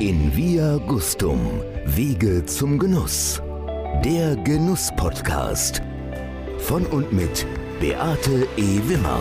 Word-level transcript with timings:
In 0.00 0.36
Via 0.36 0.76
Gustum, 0.86 1.40
Wege 1.84 2.46
zum 2.46 2.78
Genuss. 2.78 3.42
Der 4.04 4.36
Genuss-Podcast. 4.36 5.82
Von 6.58 6.86
und 6.86 7.12
mit 7.12 7.44
Beate 7.80 8.46
E. 8.56 8.80
Wimmer. 8.86 9.18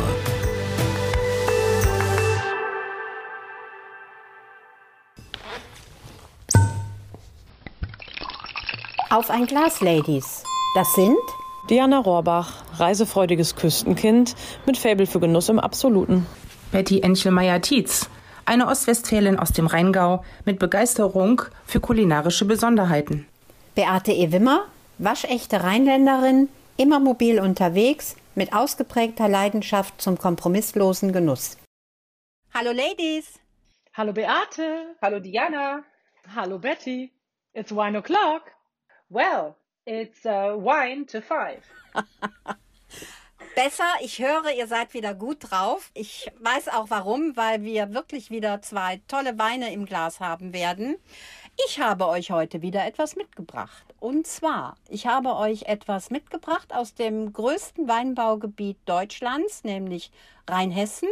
Auf 9.09 9.31
ein 9.31 9.47
Glas, 9.47 9.81
Ladies. 9.81 10.43
Das 10.75 10.93
sind 10.93 11.17
Diana 11.71 11.97
Rohrbach, 11.97 12.53
reisefreudiges 12.77 13.55
Küstenkind 13.55 14.35
mit 14.67 14.77
Faible 14.77 15.07
für 15.07 15.19
Genuss 15.19 15.49
im 15.49 15.59
Absoluten. 15.59 16.27
Betty 16.71 16.99
Enchelmeier-Tietz, 16.99 18.11
eine 18.47 18.67
Ostwestfälin 18.67 19.37
aus 19.37 19.51
dem 19.51 19.67
Rheingau 19.67 20.23
mit 20.45 20.59
Begeisterung 20.59 21.41
für 21.65 21.79
kulinarische 21.79 22.45
Besonderheiten. 22.45 23.27
Beate 23.75 24.11
E. 24.11 24.31
Wimmer, 24.31 24.65
waschechte 24.97 25.63
Rheinländerin, 25.63 26.49
immer 26.77 26.99
mobil 26.99 27.39
unterwegs, 27.39 28.15
mit 28.35 28.53
ausgeprägter 28.53 29.27
Leidenschaft 29.27 30.01
zum 30.01 30.17
kompromisslosen 30.17 31.11
Genuss. 31.11 31.57
Hallo 32.53 32.71
Ladies! 32.71 33.39
Hallo 33.93 34.13
Beate! 34.13 34.95
Hallo 35.01 35.19
Diana! 35.19 35.83
Hallo 36.35 36.57
Betty! 36.57 37.11
It's 37.53 37.71
wine 37.71 37.97
o'clock! 37.97 38.43
Well, 39.09 39.55
it's 39.85 40.25
uh, 40.25 40.55
wine 40.55 41.05
to 41.07 41.21
five. 41.21 41.63
Besser, 43.57 43.89
ich 44.01 44.19
höre, 44.19 44.51
ihr 44.55 44.67
seid 44.67 44.93
wieder 44.93 45.15
gut 45.15 45.37
drauf. 45.49 45.89
Ich 45.95 46.31
weiß 46.41 46.67
auch 46.67 46.91
warum, 46.91 47.35
weil 47.35 47.63
wir 47.63 47.91
wirklich 47.91 48.29
wieder 48.29 48.61
zwei 48.61 49.01
tolle 49.07 49.39
Weine 49.39 49.73
im 49.73 49.87
Glas 49.87 50.19
haben 50.19 50.53
werden. 50.53 50.95
Ich 51.65 51.79
habe 51.79 52.07
euch 52.07 52.29
heute 52.29 52.61
wieder 52.61 52.85
etwas 52.85 53.15
mitgebracht. 53.15 53.83
Und 53.99 54.27
zwar, 54.27 54.77
ich 54.89 55.07
habe 55.07 55.35
euch 55.35 55.63
etwas 55.63 56.11
mitgebracht 56.11 56.71
aus 56.71 56.93
dem 56.93 57.33
größten 57.33 57.87
Weinbaugebiet 57.87 58.77
Deutschlands, 58.85 59.63
nämlich 59.63 60.11
Rheinhessen. 60.47 61.09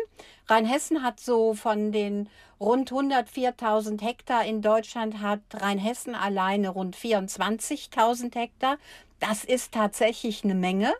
Rheinhessen 0.47 1.01
hat 1.01 1.19
so 1.19 1.55
von 1.55 1.91
den 1.91 2.29
rund 2.59 2.91
104.000 2.91 4.03
Hektar 4.03 4.45
in 4.45 4.61
Deutschland, 4.61 5.19
hat 5.19 5.41
Rheinhessen 5.51 6.13
alleine 6.13 6.69
rund 6.69 6.95
24.000 6.95 8.35
Hektar. 8.35 8.77
Das 9.19 9.43
ist 9.43 9.73
tatsächlich 9.73 10.43
eine 10.43 10.53
Menge. 10.53 10.93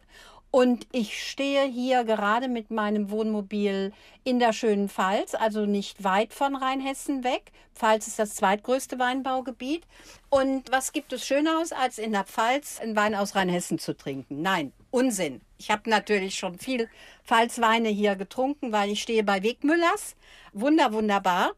Und 0.55 0.87
ich 0.93 1.21
stehe 1.21 1.65
hier 1.65 2.05
gerade 2.05 2.47
mit 2.47 2.71
meinem 2.71 3.11
Wohnmobil 3.11 3.91
in 4.23 4.39
der 4.39 4.53
schönen 4.53 4.87
Pfalz, 4.87 5.35
also 5.35 5.65
nicht 5.65 6.05
weit 6.05 6.33
von 6.33 6.55
Rheinhessen 6.55 7.25
weg. 7.25 7.51
Pfalz 7.75 8.07
ist 8.07 8.19
das 8.19 8.35
zweitgrößte 8.35 8.97
Weinbaugebiet. 8.97 9.83
Und 10.29 10.71
was 10.71 10.93
gibt 10.93 11.11
es 11.11 11.27
Schöneres, 11.27 11.73
als 11.73 11.97
in 11.97 12.13
der 12.13 12.23
Pfalz 12.23 12.79
einen 12.79 12.95
Wein 12.95 13.15
aus 13.15 13.35
Rheinhessen 13.35 13.79
zu 13.79 13.97
trinken? 13.97 14.41
Nein, 14.41 14.71
Unsinn. 14.91 15.41
Ich 15.57 15.71
habe 15.71 15.89
natürlich 15.89 16.35
schon 16.35 16.57
viel 16.57 16.87
Pfalzweine 17.25 17.89
hier 17.89 18.15
getrunken, 18.15 18.71
weil 18.71 18.91
ich 18.91 19.01
stehe 19.01 19.25
bei 19.25 19.43
Wegmüllers. 19.43 20.15
Wunder, 20.53 20.93
wunderbar 20.93 21.51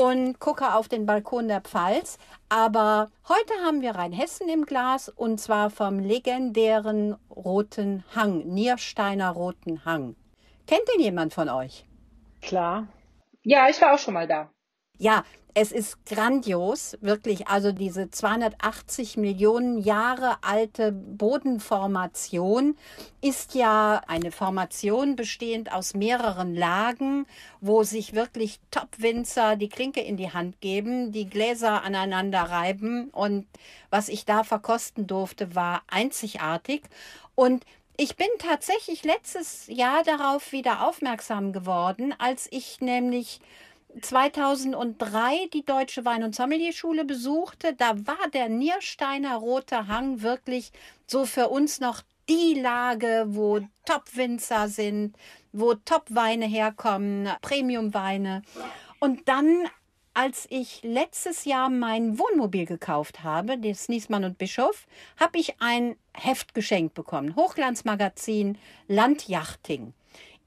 und 0.00 0.38
gucke 0.38 0.74
auf 0.74 0.88
den 0.88 1.04
Balkon 1.04 1.48
der 1.48 1.60
Pfalz. 1.60 2.16
Aber 2.48 3.10
heute 3.28 3.52
haben 3.62 3.82
wir 3.82 3.90
Rheinhessen 3.90 4.48
im 4.48 4.64
Glas 4.64 5.10
und 5.10 5.38
zwar 5.38 5.68
vom 5.68 5.98
legendären 5.98 7.16
Roten 7.28 8.02
Hang, 8.14 8.46
Niersteiner 8.46 9.30
Roten 9.30 9.84
Hang. 9.84 10.16
Kennt 10.66 10.88
den 10.94 11.02
jemand 11.02 11.34
von 11.34 11.50
euch? 11.50 11.84
Klar. 12.40 12.88
Ja, 13.42 13.68
ich 13.68 13.80
war 13.82 13.94
auch 13.94 13.98
schon 13.98 14.14
mal 14.14 14.26
da. 14.26 14.50
Ja, 14.96 15.24
es 15.54 15.72
ist 15.72 16.04
grandios, 16.06 16.96
wirklich. 17.00 17.48
Also 17.48 17.72
diese 17.72 18.10
280 18.10 19.16
Millionen 19.16 19.78
Jahre 19.78 20.36
alte 20.42 20.92
Bodenformation 20.92 22.76
ist 23.20 23.54
ja 23.54 24.02
eine 24.06 24.32
Formation 24.32 25.16
bestehend 25.16 25.72
aus 25.72 25.94
mehreren 25.94 26.54
Lagen, 26.54 27.26
wo 27.60 27.82
sich 27.82 28.14
wirklich 28.14 28.60
Top-Winzer 28.70 29.56
die 29.56 29.68
Klinke 29.68 30.00
in 30.00 30.16
die 30.16 30.32
Hand 30.32 30.60
geben, 30.60 31.12
die 31.12 31.28
Gläser 31.28 31.82
aneinander 31.82 32.42
reiben. 32.42 33.10
Und 33.10 33.46
was 33.90 34.08
ich 34.08 34.24
da 34.24 34.44
verkosten 34.44 35.06
durfte, 35.06 35.54
war 35.54 35.82
einzigartig. 35.88 36.82
Und 37.34 37.64
ich 37.96 38.16
bin 38.16 38.28
tatsächlich 38.38 39.04
letztes 39.04 39.66
Jahr 39.66 40.02
darauf 40.04 40.52
wieder 40.52 40.88
aufmerksam 40.88 41.52
geworden, 41.52 42.14
als 42.18 42.48
ich 42.50 42.80
nämlich 42.80 43.40
2003 44.00 45.48
die 45.52 45.64
Deutsche 45.64 46.04
Wein- 46.04 46.22
und 46.22 46.34
Sommelierschule 46.34 47.04
besuchte, 47.04 47.74
da 47.74 47.94
war 48.06 48.28
der 48.32 48.48
Niersteiner 48.48 49.36
Rote 49.36 49.88
Hang 49.88 50.22
wirklich 50.22 50.72
so 51.06 51.24
für 51.24 51.48
uns 51.48 51.80
noch 51.80 52.02
die 52.28 52.54
Lage, 52.54 53.24
wo 53.28 53.60
Top-Winzer 53.84 54.68
sind, 54.68 55.16
wo 55.52 55.74
Top-Weine 55.74 56.46
herkommen, 56.46 57.28
Premium-Weine. 57.42 58.42
Und 59.00 59.28
dann, 59.28 59.68
als 60.14 60.46
ich 60.50 60.80
letztes 60.84 61.44
Jahr 61.44 61.70
mein 61.70 62.18
Wohnmobil 62.18 62.66
gekauft 62.66 63.24
habe, 63.24 63.58
das 63.58 63.88
Niesmann 63.88 64.24
und 64.24 64.38
Bischof, 64.38 64.86
habe 65.18 65.38
ich 65.38 65.60
ein 65.60 65.96
Heft 66.14 66.54
geschenkt 66.54 66.94
bekommen. 66.94 67.34
Hochglanzmagazin 67.34 68.58
Landjachting. 68.86 69.92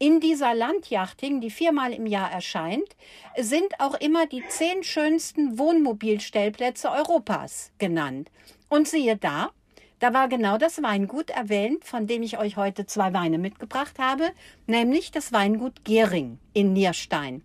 In 0.03 0.19
dieser 0.19 0.53
Landjachting, 0.53 1.39
die 1.39 1.49
viermal 1.49 1.93
im 1.93 2.05
Jahr 2.05 2.29
erscheint, 2.29 2.97
sind 3.37 3.79
auch 3.79 3.93
immer 3.93 4.25
die 4.25 4.43
zehn 4.49 4.83
schönsten 4.83 5.57
Wohnmobilstellplätze 5.57 6.91
Europas 6.91 7.71
genannt. 7.77 8.29
Und 8.67 8.89
siehe 8.89 9.15
da, 9.15 9.51
da 9.99 10.13
war 10.13 10.27
genau 10.27 10.57
das 10.57 10.83
Weingut 10.83 11.29
erwähnt, 11.29 11.85
von 11.85 12.05
dem 12.05 12.21
ich 12.21 12.37
euch 12.37 12.57
heute 12.57 12.85
zwei 12.85 13.13
Weine 13.13 13.37
mitgebracht 13.37 13.97
habe, 13.97 14.31
nämlich 14.67 15.11
das 15.11 15.31
Weingut 15.31 15.85
Gering 15.85 16.37
in 16.51 16.73
Nierstein. 16.73 17.41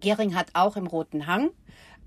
Gering 0.00 0.34
hat 0.34 0.48
auch 0.54 0.74
im 0.76 0.88
Roten 0.88 1.28
Hang 1.28 1.50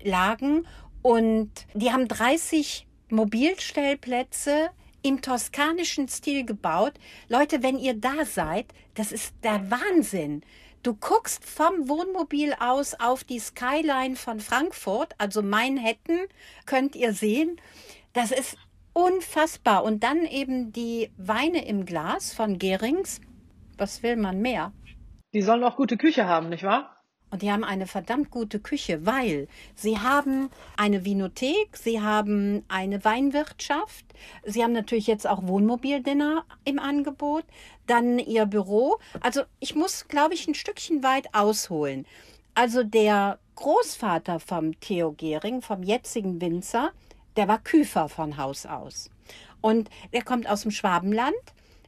Lagen 0.02 0.66
und 1.00 1.50
die 1.72 1.90
haben 1.90 2.06
30 2.06 2.86
Mobilstellplätze 3.08 4.68
im 5.06 5.22
toskanischen 5.22 6.08
Stil 6.08 6.44
gebaut. 6.44 6.94
Leute, 7.28 7.62
wenn 7.62 7.78
ihr 7.78 7.94
da 7.94 8.24
seid, 8.24 8.66
das 8.94 9.12
ist 9.12 9.34
der 9.44 9.70
Wahnsinn. 9.70 10.42
Du 10.82 10.94
guckst 10.94 11.44
vom 11.44 11.88
Wohnmobil 11.88 12.54
aus 12.58 12.94
auf 12.94 13.22
die 13.22 13.38
Skyline 13.38 14.16
von 14.16 14.40
Frankfurt, 14.40 15.14
also 15.18 15.42
Manhattan, 15.42 16.26
könnt 16.64 16.96
ihr 16.96 17.12
sehen. 17.12 17.60
Das 18.14 18.32
ist 18.32 18.56
unfassbar. 18.94 19.84
Und 19.84 20.02
dann 20.02 20.24
eben 20.26 20.72
die 20.72 21.10
Weine 21.16 21.66
im 21.66 21.86
Glas 21.86 22.34
von 22.34 22.58
Gerings. 22.58 23.20
Was 23.78 24.02
will 24.02 24.16
man 24.16 24.40
mehr? 24.40 24.72
Die 25.32 25.42
sollen 25.42 25.62
auch 25.62 25.76
gute 25.76 25.96
Küche 25.96 26.26
haben, 26.26 26.48
nicht 26.48 26.64
wahr? 26.64 26.95
Und 27.30 27.42
die 27.42 27.50
haben 27.50 27.64
eine 27.64 27.86
verdammt 27.86 28.30
gute 28.30 28.60
Küche, 28.60 29.04
weil 29.04 29.48
sie 29.74 29.98
haben 29.98 30.48
eine 30.76 31.04
Vinothek, 31.04 31.76
sie 31.76 32.00
haben 32.00 32.64
eine 32.68 33.04
Weinwirtschaft, 33.04 34.06
sie 34.44 34.62
haben 34.62 34.72
natürlich 34.72 35.08
jetzt 35.08 35.26
auch 35.26 35.46
Wohnmobildinner 35.46 36.44
im 36.64 36.78
Angebot, 36.78 37.44
dann 37.86 38.18
ihr 38.18 38.46
Büro. 38.46 38.98
Also 39.20 39.42
ich 39.58 39.74
muss, 39.74 40.06
glaube 40.06 40.34
ich, 40.34 40.46
ein 40.46 40.54
Stückchen 40.54 41.02
weit 41.02 41.34
ausholen. 41.34 42.06
Also 42.54 42.84
der 42.84 43.38
Großvater 43.56 44.38
vom 44.38 44.78
Theo 44.80 45.12
Gehring, 45.12 45.62
vom 45.62 45.82
jetzigen 45.82 46.40
Winzer, 46.40 46.92
der 47.36 47.48
war 47.48 47.58
Küfer 47.58 48.08
von 48.08 48.36
Haus 48.36 48.66
aus. 48.66 49.10
Und 49.60 49.90
er 50.12 50.22
kommt 50.22 50.48
aus 50.48 50.62
dem 50.62 50.70
Schwabenland, 50.70 51.34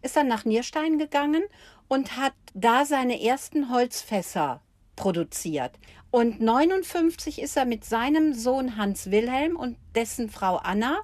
ist 0.03 0.17
dann 0.17 0.29
nach 0.29 0.45
Nierstein 0.45 0.99
gegangen 0.99 1.45
und 1.87 2.17
hat 2.17 2.35
da 2.55 2.85
seine 2.85 3.23
ersten 3.23 3.73
Holzfässer 3.73 4.61
produziert. 4.99 5.73
Und 6.11 6.41
59 6.41 7.41
ist 7.41 7.57
er 7.57 7.65
mit 7.65 7.85
seinem 7.85 8.35
Sohn 8.35 8.77
Hans 8.77 9.11
Wilhelm 9.11 9.57
und 9.57 9.77
dessen 9.95 10.29
Frau 10.29 10.57
Anna 10.57 10.99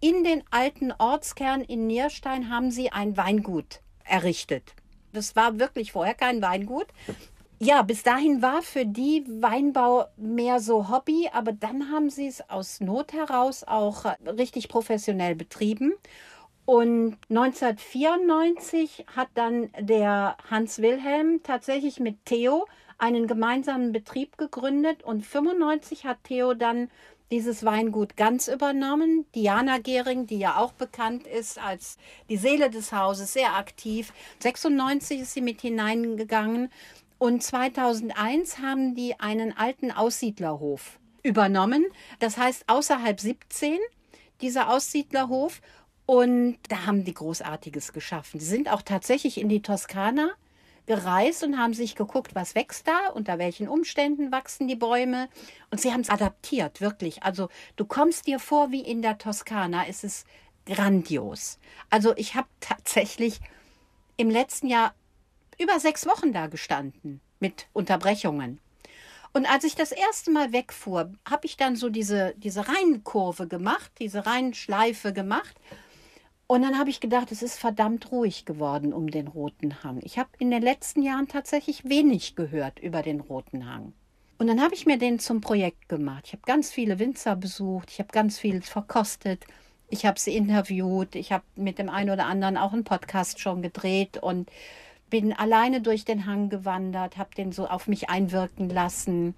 in 0.00 0.24
den 0.24 0.42
alten 0.50 0.92
Ortskern 0.92 1.62
in 1.62 1.86
Nierstein 1.86 2.50
haben 2.50 2.70
sie 2.70 2.90
ein 2.90 3.16
Weingut 3.16 3.80
errichtet. 4.04 4.74
Das 5.12 5.36
war 5.36 5.58
wirklich 5.58 5.92
vorher 5.92 6.14
kein 6.14 6.40
Weingut. 6.40 6.86
Ja, 7.58 7.82
bis 7.82 8.02
dahin 8.02 8.40
war 8.40 8.62
für 8.62 8.86
die 8.86 9.24
Weinbau 9.28 10.06
mehr 10.16 10.60
so 10.60 10.88
Hobby, 10.88 11.28
aber 11.32 11.52
dann 11.52 11.90
haben 11.90 12.08
sie 12.08 12.26
es 12.26 12.48
aus 12.48 12.80
Not 12.80 13.12
heraus 13.12 13.64
auch 13.64 14.06
richtig 14.26 14.68
professionell 14.68 15.34
betrieben. 15.34 15.92
Und 16.64 17.18
1994 17.28 19.04
hat 19.14 19.28
dann 19.34 19.70
der 19.78 20.36
Hans 20.50 20.80
Wilhelm 20.80 21.42
tatsächlich 21.42 22.00
mit 22.00 22.24
Theo 22.24 22.66
einen 23.00 23.26
gemeinsamen 23.26 23.92
Betrieb 23.92 24.36
gegründet 24.36 25.02
und 25.02 25.24
95 25.24 26.04
hat 26.04 26.18
Theo 26.24 26.54
dann 26.54 26.90
dieses 27.30 27.64
Weingut 27.64 28.16
ganz 28.16 28.48
übernommen. 28.48 29.24
Diana 29.34 29.78
Gehring, 29.78 30.26
die 30.26 30.38
ja 30.38 30.56
auch 30.56 30.72
bekannt 30.72 31.26
ist 31.26 31.58
als 31.58 31.96
die 32.28 32.36
Seele 32.36 32.70
des 32.70 32.92
Hauses, 32.92 33.32
sehr 33.32 33.56
aktiv. 33.56 34.12
96 34.40 35.20
ist 35.20 35.34
sie 35.34 35.40
mit 35.40 35.60
hineingegangen 35.60 36.70
und 37.18 37.42
2001 37.42 38.58
haben 38.58 38.94
die 38.94 39.18
einen 39.20 39.56
alten 39.56 39.90
Aussiedlerhof 39.92 40.98
übernommen. 41.22 41.84
Das 42.18 42.36
heißt 42.36 42.64
außerhalb 42.66 43.20
17, 43.20 43.78
dieser 44.40 44.70
Aussiedlerhof. 44.70 45.60
Und 46.06 46.58
da 46.68 46.86
haben 46.86 47.04
die 47.04 47.14
Großartiges 47.14 47.92
geschaffen. 47.92 48.40
Sie 48.40 48.46
sind 48.46 48.72
auch 48.72 48.82
tatsächlich 48.82 49.38
in 49.38 49.48
die 49.48 49.62
Toskana 49.62 50.30
gereist 50.90 51.44
und 51.44 51.56
haben 51.56 51.72
sich 51.72 51.94
geguckt, 51.94 52.34
was 52.34 52.56
wächst 52.56 52.88
da, 52.88 53.10
unter 53.14 53.38
welchen 53.38 53.68
Umständen 53.68 54.32
wachsen 54.32 54.66
die 54.66 54.74
Bäume. 54.74 55.28
Und 55.70 55.80
sie 55.80 55.92
haben 55.92 56.00
es 56.00 56.10
adaptiert, 56.10 56.80
wirklich. 56.80 57.22
Also 57.22 57.48
du 57.76 57.84
kommst 57.84 58.26
dir 58.26 58.40
vor 58.40 58.72
wie 58.72 58.80
in 58.80 59.00
der 59.00 59.16
Toskana. 59.16 59.86
Es 59.86 60.02
ist 60.02 60.26
grandios. 60.66 61.60
Also 61.90 62.12
ich 62.16 62.34
habe 62.34 62.48
tatsächlich 62.58 63.38
im 64.16 64.30
letzten 64.30 64.66
Jahr 64.66 64.92
über 65.60 65.78
sechs 65.78 66.06
Wochen 66.06 66.32
da 66.32 66.48
gestanden 66.48 67.20
mit 67.38 67.68
Unterbrechungen. 67.72 68.58
Und 69.32 69.48
als 69.48 69.62
ich 69.62 69.76
das 69.76 69.92
erste 69.92 70.32
Mal 70.32 70.52
wegfuhr, 70.52 71.12
habe 71.24 71.46
ich 71.46 71.56
dann 71.56 71.76
so 71.76 71.88
diese, 71.88 72.34
diese 72.36 72.66
Rheinkurve 72.66 73.46
gemacht, 73.46 73.92
diese 74.00 74.26
Rheinschleife 74.26 75.12
gemacht 75.12 75.54
und 76.50 76.62
dann 76.62 76.76
habe 76.80 76.90
ich 76.90 76.98
gedacht, 76.98 77.30
es 77.30 77.42
ist 77.42 77.60
verdammt 77.60 78.10
ruhig 78.10 78.44
geworden 78.44 78.92
um 78.92 79.08
den 79.08 79.28
Roten 79.28 79.84
Hang. 79.84 80.00
Ich 80.02 80.18
habe 80.18 80.30
in 80.40 80.50
den 80.50 80.62
letzten 80.62 81.00
Jahren 81.00 81.28
tatsächlich 81.28 81.88
wenig 81.88 82.34
gehört 82.34 82.80
über 82.80 83.02
den 83.02 83.20
Roten 83.20 83.72
Hang. 83.72 83.92
Und 84.36 84.48
dann 84.48 84.60
habe 84.60 84.74
ich 84.74 84.84
mir 84.84 84.98
den 84.98 85.20
zum 85.20 85.40
Projekt 85.40 85.88
gemacht. 85.88 86.24
Ich 86.26 86.32
habe 86.32 86.42
ganz 86.44 86.72
viele 86.72 86.98
Winzer 86.98 87.36
besucht, 87.36 87.92
ich 87.92 88.00
habe 88.00 88.08
ganz 88.10 88.36
viel 88.36 88.62
verkostet, 88.62 89.44
ich 89.90 90.04
habe 90.04 90.18
sie 90.18 90.34
interviewt, 90.34 91.14
ich 91.14 91.30
habe 91.30 91.44
mit 91.54 91.78
dem 91.78 91.88
einen 91.88 92.10
oder 92.10 92.26
anderen 92.26 92.56
auch 92.56 92.72
einen 92.72 92.82
Podcast 92.82 93.38
schon 93.38 93.62
gedreht 93.62 94.18
und 94.20 94.50
bin 95.08 95.32
alleine 95.32 95.80
durch 95.80 96.04
den 96.04 96.26
Hang 96.26 96.48
gewandert, 96.48 97.16
habe 97.16 97.32
den 97.36 97.52
so 97.52 97.68
auf 97.68 97.86
mich 97.86 98.10
einwirken 98.10 98.70
lassen. 98.70 99.36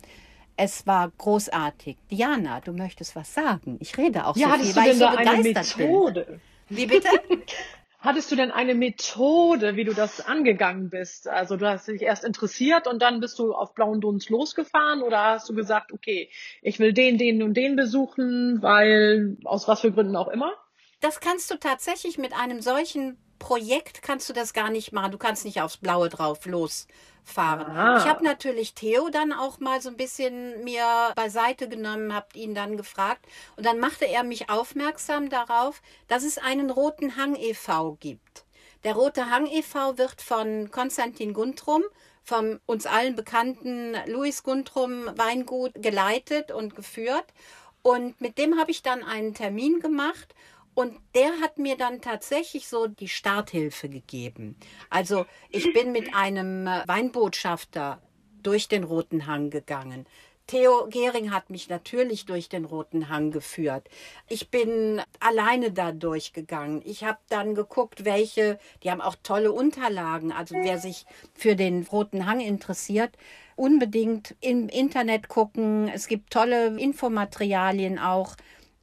Es 0.57 0.87
war 0.87 1.13
großartig. 1.19 1.99
Diana, 2.11 2.61
du 2.61 2.73
möchtest 2.73 3.15
was 3.17 3.35
sagen. 3.35 3.77
Ich 3.81 3.99
rede 3.99 4.25
auch 4.25 4.35
ja, 4.35 4.57
so 4.57 4.65
viel, 4.65 4.77
weil 4.77 4.93
ich 4.93 4.97
so 4.97 5.05
eine 5.05 5.43
Methode? 5.43 6.25
bin. 6.25 6.41
Wie 6.77 6.87
bitte? 6.87 7.09
Hattest 8.01 8.33
du 8.33 8.37
denn 8.37 8.51
eine 8.51 8.75
Methode, 8.75 9.77
wie 9.77 9.85
du 9.85 9.95
das 9.95 10.27
angegangen 10.27 10.91
bist? 10.91 11.29
Also 11.29 11.57
du 11.57 11.69
hast 11.69 11.87
dich 11.87 12.03
erst 12.03 12.25
interessiert 12.25 12.89
und 12.89 13.01
dann 13.01 13.21
bist 13.21 13.39
du 13.39 13.53
auf 13.55 13.75
blauen 13.75 14.01
Dunst 14.01 14.29
losgefahren 14.29 15.03
oder 15.03 15.23
hast 15.23 15.49
du 15.49 15.55
gesagt, 15.55 15.93
okay, 15.93 16.29
ich 16.63 16.81
will 16.81 16.93
den, 16.93 17.17
den 17.17 17.45
und 17.45 17.55
den 17.55 17.77
besuchen, 17.77 18.61
weil 18.61 19.37
aus 19.45 19.69
was 19.69 19.83
für 19.83 19.93
Gründen 19.93 20.17
auch 20.17 20.27
immer? 20.27 20.53
Das 21.01 21.21
kannst 21.21 21.49
du 21.53 21.57
tatsächlich 21.59 22.19
mit 22.19 22.33
einem 22.33 22.61
solchen 22.61 23.19
Projekt 23.43 24.03
kannst 24.03 24.29
du 24.29 24.33
das 24.33 24.53
gar 24.53 24.71
nicht 24.71 24.93
machen. 24.93 25.11
Du 25.11 25.19
kannst 25.19 25.45
nicht 25.45 25.61
aufs 25.61 25.77
Blaue 25.77 26.09
drauf 26.09 26.47
losfahren. 26.47 27.67
Ah. 27.67 27.99
Ich 27.99 28.09
habe 28.09 28.25
natürlich 28.25 28.75
Theo 28.75 29.09
dann 29.11 29.33
auch 29.33 29.59
mal 29.59 29.83
so 29.83 29.89
ein 29.89 29.97
bisschen 29.97 30.63
mir 30.63 31.13
beiseite 31.17 31.69
genommen, 31.69 32.15
habe 32.15 32.29
ihn 32.35 32.55
dann 32.55 32.77
gefragt 32.77 33.27
und 33.57 33.67
dann 33.67 33.81
machte 33.81 34.07
er 34.07 34.23
mich 34.23 34.49
aufmerksam 34.49 35.29
darauf, 35.29 35.83
dass 36.07 36.23
es 36.23 36.39
einen 36.39 36.71
Roten 36.71 37.17
Hang 37.17 37.35
e.V. 37.35 37.97
gibt. 37.99 38.45
Der 38.85 38.95
Rote 38.95 39.29
Hang 39.29 39.47
e.V. 39.47 39.99
wird 39.99 40.23
von 40.23 40.71
Konstantin 40.71 41.33
Guntrum 41.33 41.83
vom 42.23 42.61
uns 42.67 42.87
allen 42.87 43.17
bekannten 43.17 43.97
Louis 44.07 44.45
Guntrum 44.45 45.07
Weingut 45.17 45.73
geleitet 45.75 46.53
und 46.53 46.77
geführt. 46.77 47.27
Und 47.83 48.21
mit 48.21 48.39
dem 48.39 48.61
habe 48.61 48.71
ich 48.71 48.83
dann 48.83 49.03
einen 49.03 49.35
Termin 49.35 49.81
gemacht 49.81 50.33
und 50.75 50.95
der 51.15 51.41
hat 51.41 51.59
mir 51.59 51.77
dann 51.77 52.01
tatsächlich 52.01 52.69
so 52.69 52.87
die 52.87 53.09
Starthilfe 53.09 53.89
gegeben. 53.89 54.57
Also 54.91 55.27
ich 55.51 55.73
bin 55.73 55.93
mit 55.93 56.15
einem 56.15 56.67
äh, 56.67 56.83
Weinbotschafter 56.87 58.01
durch 58.43 58.69
den 58.69 58.85
Roten 58.85 59.27
Hang 59.27 59.51
gegangen. 59.51 60.07
Theo 60.47 60.89
Gehring 60.89 61.31
hat 61.31 61.51
mich 61.51 61.69
natürlich 61.69 62.27
durch 62.27 62.49
den 62.49 62.65
Roten 62.65 63.09
Hang 63.09 63.31
geführt. 63.31 63.89
Ich 64.29 64.51
bin 64.51 65.01
alleine 65.21 65.71
da 65.71 65.93
durchgegangen. 65.93 66.83
Ich 66.85 67.05
habe 67.05 67.19
dann 67.29 67.55
geguckt, 67.55 68.05
welche, 68.05 68.59
die 68.83 68.91
haben 68.91 69.01
auch 69.01 69.17
tolle 69.23 69.53
Unterlagen. 69.53 70.33
Also 70.33 70.57
wer 70.57 70.79
sich 70.79 71.07
für 71.35 71.55
den 71.55 71.87
Roten 71.91 72.27
Hang 72.27 72.41
interessiert, 72.41 73.17
unbedingt 73.57 74.35
im 74.41 74.69
Internet 74.69 75.29
gucken. 75.29 75.89
Es 75.89 76.09
gibt 76.09 76.33
tolle 76.33 76.79
Infomaterialien 76.79 77.99
auch. 77.99 78.35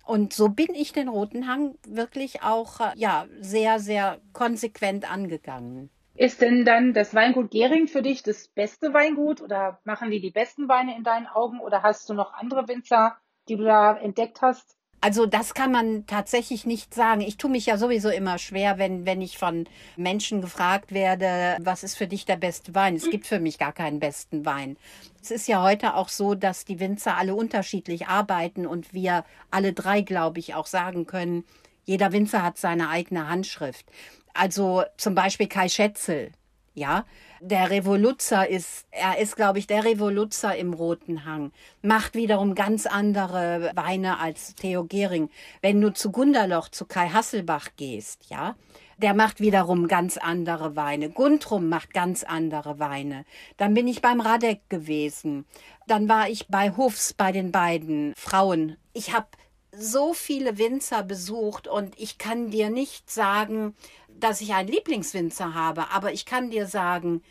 Und 0.09 0.33
so 0.33 0.49
bin 0.49 0.73
ich 0.73 0.91
den 0.91 1.07
Roten 1.07 1.47
Hang 1.47 1.75
wirklich 1.87 2.41
auch 2.41 2.79
äh, 2.79 2.93
ja, 2.95 3.27
sehr, 3.41 3.79
sehr 3.79 4.19
konsequent 4.33 5.09
angegangen. 5.09 5.91
Ist 6.15 6.41
denn 6.41 6.65
dann 6.65 6.95
das 6.95 7.13
Weingut 7.13 7.51
Gering 7.51 7.87
für 7.87 8.01
dich 8.01 8.23
das 8.23 8.47
beste 8.47 8.91
Weingut 8.91 9.39
oder 9.39 9.79
machen 9.83 10.09
die 10.09 10.19
die 10.19 10.31
besten 10.31 10.67
Weine 10.67 10.97
in 10.97 11.03
deinen 11.03 11.27
Augen 11.27 11.59
oder 11.59 11.83
hast 11.83 12.09
du 12.09 12.15
noch 12.15 12.33
andere 12.33 12.67
Winzer, 12.67 13.17
die 13.49 13.55
du 13.55 13.65
da 13.65 13.95
entdeckt 13.95 14.41
hast? 14.41 14.78
Also 15.01 15.25
das 15.25 15.53
kann 15.53 15.71
man 15.71 16.05
tatsächlich 16.07 16.65
nicht 16.65 16.93
sagen. 16.93 17.21
Ich 17.21 17.37
tue 17.37 17.49
mich 17.49 17.65
ja 17.65 17.77
sowieso 17.77 18.09
immer 18.09 18.37
schwer, 18.37 18.77
wenn, 18.77 19.05
wenn 19.05 19.21
ich 19.21 19.37
von 19.37 19.65
Menschen 19.95 20.41
gefragt 20.41 20.93
werde, 20.93 21.57
was 21.61 21.83
ist 21.83 21.95
für 21.95 22.07
dich 22.07 22.25
der 22.25 22.35
beste 22.35 22.75
Wein? 22.75 22.95
Es 22.95 23.09
gibt 23.09 23.25
für 23.25 23.39
mich 23.39 23.57
gar 23.57 23.71
keinen 23.71 23.99
besten 23.99 24.45
Wein. 24.45 24.75
Es 25.21 25.31
ist 25.31 25.47
ja 25.47 25.63
heute 25.63 25.95
auch 25.95 26.09
so, 26.09 26.35
dass 26.35 26.65
die 26.65 26.79
Winzer 26.79 27.17
alle 27.17 27.33
unterschiedlich 27.33 28.07
arbeiten 28.07 28.65
und 28.65 28.93
wir 28.93 29.23
alle 29.51 29.71
drei, 29.71 30.01
glaube 30.01 30.39
ich, 30.39 30.53
auch 30.53 30.67
sagen 30.67 31.05
können, 31.05 31.45
jeder 31.85 32.11
Winzer 32.11 32.43
hat 32.43 32.57
seine 32.57 32.89
eigene 32.89 33.29
Handschrift. 33.29 33.85
Also 34.33 34.83
zum 34.97 35.15
Beispiel 35.15 35.47
Kai 35.47 35.69
Schätzel, 35.69 36.31
ja, 36.73 37.05
der 37.41 37.69
Revoluzer 37.69 38.47
ist, 38.47 38.85
er 38.91 39.17
ist, 39.19 39.35
glaube 39.35 39.59
ich, 39.59 39.67
der 39.67 39.83
Revoluzer 39.83 40.55
im 40.55 40.73
Roten 40.73 41.25
Hang. 41.25 41.51
Macht 41.81 42.15
wiederum 42.15 42.55
ganz 42.55 42.85
andere 42.85 43.71
Weine 43.75 44.19
als 44.19 44.55
Theo 44.55 44.83
Gehring. 44.85 45.29
Wenn 45.61 45.79
du 45.81 45.93
zu 45.93 46.11
Gunderloch, 46.11 46.69
zu 46.69 46.85
Kai 46.85 47.09
Hasselbach 47.09 47.69
gehst, 47.77 48.29
ja, 48.29 48.55
der 48.97 49.13
macht 49.13 49.39
wiederum 49.39 49.87
ganz 49.87 50.17
andere 50.17 50.75
Weine. 50.75 51.09
Guntrum 51.09 51.69
macht 51.69 51.93
ganz 51.93 52.23
andere 52.23 52.79
Weine. 52.79 53.25
Dann 53.57 53.73
bin 53.73 53.87
ich 53.87 54.01
beim 54.01 54.19
Radek 54.19 54.69
gewesen. 54.69 55.45
Dann 55.87 56.09
war 56.09 56.29
ich 56.29 56.47
bei 56.49 56.75
Hofs 56.75 57.13
bei 57.13 57.31
den 57.31 57.51
beiden 57.51 58.13
Frauen. 58.17 58.75
Ich 58.93 59.13
habe 59.13 59.27
so 59.71 60.13
viele 60.13 60.57
Winzer 60.57 61.03
besucht 61.03 61.67
und 61.67 61.97
ich 61.97 62.17
kann 62.17 62.49
dir 62.49 62.69
nicht 62.69 63.09
sagen, 63.09 63.75
dass 64.19 64.41
ich 64.41 64.53
einen 64.53 64.69
Lieblingswinzer 64.69 65.53
habe, 65.53 65.89
aber 65.91 66.13
ich 66.13 66.25
kann 66.25 66.49
dir 66.49 66.67
sagen, 66.67 67.23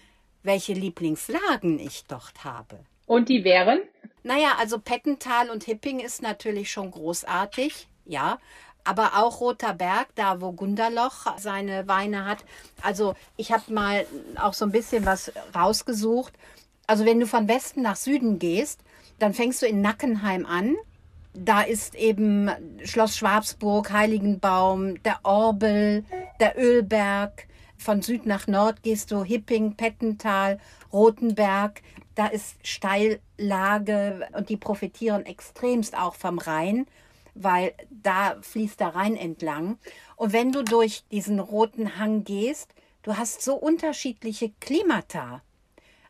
welche 0.43 0.73
Lieblingslagen 0.73 1.79
ich 1.79 2.05
dort 2.06 2.44
habe. 2.44 2.79
Und 3.06 3.29
die 3.29 3.44
wären? 3.44 3.81
Naja, 4.23 4.56
also 4.58 4.79
Pettental 4.79 5.50
und 5.50 5.64
Hipping 5.64 6.00
ist 6.00 6.23
natürlich 6.23 6.71
schon 6.71 6.90
großartig, 6.90 7.88
ja. 8.04 8.38
Aber 8.85 9.18
auch 9.18 9.40
Roter 9.40 9.75
Berg, 9.75 10.09
da 10.14 10.40
wo 10.40 10.52
Gunderloch 10.52 11.38
seine 11.38 11.88
Weine 11.88 12.25
hat. 12.25 12.45
Also 12.83 13.14
ich 13.37 13.52
habe 13.52 13.73
mal 13.73 14.07
auch 14.40 14.54
so 14.54 14.64
ein 14.64 14.73
bisschen 14.73 15.04
was 15.04 15.33
rausgesucht. 15.54 16.33
Also 16.87 17.04
wenn 17.04 17.21
du 17.21 17.26
von 17.26 17.49
Westen 17.49 17.83
nach 17.83 17.97
Süden 17.97 18.38
gehst, 18.38 18.80
dann 19.18 19.35
fängst 19.35 19.61
du 19.61 19.66
in 19.66 19.83
Nackenheim 19.83 20.47
an 20.47 20.76
da 21.45 21.62
ist 21.62 21.95
eben 21.95 22.50
Schloss 22.85 23.16
Schwabsburg, 23.16 23.92
Heiligenbaum, 23.92 25.02
der 25.02 25.21
Orbel, 25.23 26.04
der 26.40 26.59
Ölberg. 26.59 27.47
Von 27.76 28.02
Süd 28.02 28.26
nach 28.26 28.47
Nord 28.49 28.83
gehst 28.83 29.12
du 29.12 29.23
Hipping, 29.23 29.76
Pettental, 29.76 30.59
Rotenberg. 30.92 31.83
Da 32.16 32.26
ist 32.26 32.57
Steillage 32.66 34.28
und 34.33 34.49
die 34.49 34.57
profitieren 34.57 35.25
extremst 35.26 35.97
auch 35.97 36.16
vom 36.16 36.38
Rhein, 36.38 36.87
weil 37.35 37.73
da 37.90 38.37
fließt 38.40 38.80
der 38.80 38.97
Rhein 38.97 39.16
entlang. 39.16 39.78
Und 40.16 40.33
wenn 40.33 40.50
du 40.50 40.64
durch 40.64 41.04
diesen 41.12 41.38
roten 41.38 41.99
Hang 41.99 42.25
gehst, 42.25 42.75
du 43.02 43.16
hast 43.16 43.42
so 43.42 43.54
unterschiedliche 43.54 44.50
Klimata. 44.61 45.42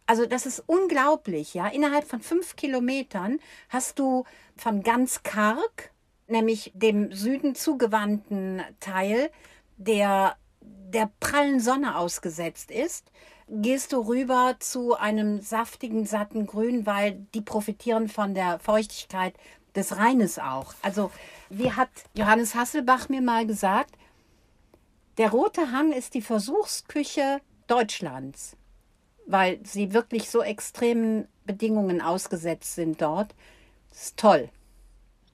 Also 0.08 0.24
das 0.24 0.46
ist 0.46 0.64
unglaublich, 0.66 1.52
ja. 1.52 1.68
Innerhalb 1.68 2.08
von 2.08 2.20
fünf 2.20 2.56
Kilometern 2.56 3.40
hast 3.68 3.98
du 3.98 4.24
von 4.58 4.82
ganz 4.82 5.22
karg, 5.22 5.92
nämlich 6.26 6.72
dem 6.74 7.12
Süden 7.12 7.54
zugewandten 7.54 8.62
Teil, 8.80 9.30
der 9.76 10.36
der 10.60 11.10
prallen 11.20 11.60
Sonne 11.60 11.98
ausgesetzt 11.98 12.70
ist, 12.70 13.12
gehst 13.46 13.92
du 13.92 14.00
rüber 14.00 14.56
zu 14.58 14.94
einem 14.94 15.42
saftigen, 15.42 16.06
satten 16.06 16.46
Grün, 16.46 16.86
weil 16.86 17.26
die 17.34 17.42
profitieren 17.42 18.08
von 18.08 18.34
der 18.34 18.58
Feuchtigkeit 18.58 19.34
des 19.74 19.98
Rheines 19.98 20.38
auch. 20.38 20.74
Also, 20.80 21.10
wie 21.50 21.72
hat 21.72 21.90
Johannes 22.14 22.54
Hasselbach 22.54 23.10
mir 23.10 23.20
mal 23.20 23.46
gesagt, 23.46 23.96
der 25.18 25.30
Rote 25.30 25.72
Hang 25.72 25.92
ist 25.92 26.14
die 26.14 26.22
Versuchsküche 26.22 27.40
Deutschlands 27.66 28.56
weil 29.28 29.60
sie 29.62 29.92
wirklich 29.92 30.30
so 30.30 30.42
extremen 30.42 31.28
Bedingungen 31.44 32.00
ausgesetzt 32.00 32.74
sind 32.74 33.00
dort. 33.00 33.34
Das 33.90 34.02
ist 34.04 34.18
toll. 34.18 34.48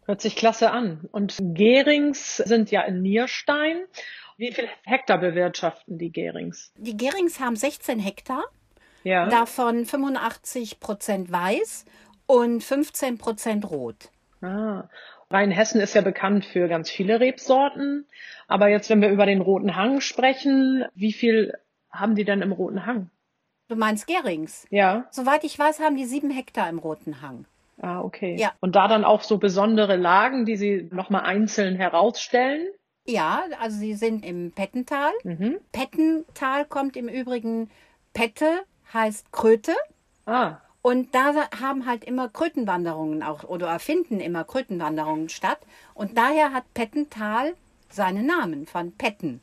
Hört 0.06 0.20
sich 0.20 0.36
klasse 0.36 0.70
an. 0.70 1.08
Und 1.12 1.36
Gerings 1.40 2.36
sind 2.36 2.70
ja 2.70 2.82
in 2.82 3.02
Nierstein. 3.02 3.84
Wie 4.36 4.52
viel 4.52 4.68
Hektar 4.84 5.18
bewirtschaften 5.18 5.98
die 5.98 6.10
Gerings? 6.10 6.72
Die 6.76 6.96
Gerings 6.96 7.40
haben 7.40 7.56
16 7.56 7.98
Hektar. 7.98 8.44
Ja. 9.02 9.28
Davon 9.28 9.84
85 9.84 10.80
Prozent 10.80 11.30
weiß 11.30 11.84
und 12.26 12.62
15 12.62 13.18
Prozent 13.18 13.70
rot. 13.70 14.10
Ah. 14.42 14.88
Rheinhessen 15.30 15.80
ist 15.80 15.94
ja 15.94 16.02
bekannt 16.02 16.44
für 16.44 16.68
ganz 16.68 16.90
viele 16.90 17.20
Rebsorten. 17.20 18.06
Aber 18.46 18.68
jetzt, 18.68 18.90
wenn 18.90 19.00
wir 19.00 19.10
über 19.10 19.26
den 19.26 19.40
Roten 19.40 19.74
Hang 19.74 20.00
sprechen, 20.00 20.84
wie 20.94 21.12
viel 21.12 21.54
haben 21.90 22.14
die 22.14 22.24
denn 22.24 22.42
im 22.42 22.52
Roten 22.52 22.86
Hang? 22.86 23.10
Du 23.68 23.76
meinst 23.76 24.06
Gerings? 24.06 24.66
Ja. 24.70 25.06
Soweit 25.10 25.44
ich 25.44 25.58
weiß, 25.58 25.80
haben 25.80 25.96
die 25.96 26.04
sieben 26.04 26.30
Hektar 26.30 26.68
im 26.68 26.78
Roten 26.78 27.22
Hang. 27.22 27.46
Ah, 27.80 28.00
okay. 28.02 28.36
Ja. 28.38 28.52
Und 28.60 28.76
da 28.76 28.88
dann 28.88 29.04
auch 29.04 29.22
so 29.22 29.38
besondere 29.38 29.96
Lagen, 29.96 30.44
die 30.44 30.56
Sie 30.56 30.88
nochmal 30.92 31.22
einzeln 31.22 31.76
herausstellen? 31.76 32.66
Ja, 33.06 33.44
also 33.60 33.76
sie 33.78 33.94
sind 33.94 34.24
im 34.24 34.52
Pettental. 34.52 35.12
Mhm. 35.24 35.58
Pettental 35.72 36.64
kommt 36.64 36.96
im 36.96 37.08
Übrigen, 37.08 37.70
Pette 38.14 38.60
heißt 38.92 39.30
Kröte. 39.32 39.74
Ah, 40.26 40.56
Und 40.80 41.14
da 41.14 41.34
haben 41.60 41.84
halt 41.86 42.04
immer 42.04 42.28
Krötenwanderungen 42.28 43.22
auch 43.22 43.44
oder 43.44 43.68
erfinden 43.68 44.20
immer 44.20 44.44
Krötenwanderungen 44.44 45.28
statt. 45.28 45.58
Und 45.94 46.16
daher 46.16 46.52
hat 46.52 46.64
Pettental 46.74 47.54
seinen 47.90 48.26
Namen 48.26 48.66
von 48.66 48.92
Petten, 48.92 49.42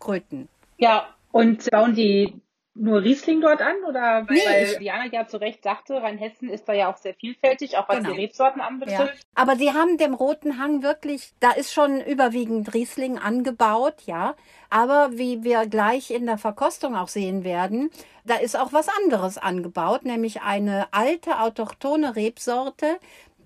Kröten. 0.00 0.48
Ja, 0.78 1.08
und 1.32 1.70
bauen 1.70 1.94
die 1.94 2.40
nur 2.74 3.02
Riesling 3.02 3.40
dort 3.40 3.60
an? 3.60 3.76
Oder 3.86 4.26
Nee, 4.28 4.40
weil 4.44 4.78
Diana 4.78 5.06
ja 5.06 5.26
zu 5.26 5.36
Recht 5.38 5.62
sagte, 5.62 6.02
Rheinhessen 6.02 6.48
ist 6.48 6.68
da 6.68 6.72
ja 6.72 6.90
auch 6.90 6.96
sehr 6.96 7.14
vielfältig, 7.14 7.76
auch 7.76 7.88
was 7.88 7.98
Genau. 7.98 8.12
die 8.14 8.20
Rebsorten 8.20 8.60
Ja. 8.60 8.66
anbetrifft. 8.66 9.26
Aber 9.34 9.56
sie 9.56 9.72
haben 9.72 9.98
dem 9.98 10.14
Roten 10.14 10.58
Hang 10.58 10.82
wirklich, 10.82 11.32
da 11.40 11.52
ist 11.52 11.72
schon 11.72 12.00
überwiegend 12.00 12.72
Riesling 12.74 13.18
angebaut, 13.18 13.96
ja. 14.06 14.34
Aber 14.70 15.10
wie 15.12 15.44
wir 15.44 15.66
gleich 15.66 16.10
in 16.10 16.26
der 16.26 16.38
Verkostung 16.38 16.96
auch 16.96 17.08
sehen 17.08 17.44
werden, 17.44 17.90
da 18.24 18.36
ist 18.36 18.56
auch 18.56 18.72
was 18.72 18.88
anderes 19.02 19.38
angebaut, 19.38 20.04
nämlich 20.04 20.42
eine 20.42 20.86
alte 20.92 21.40
autochthone 21.40 22.16
Rebsorte, 22.16 22.98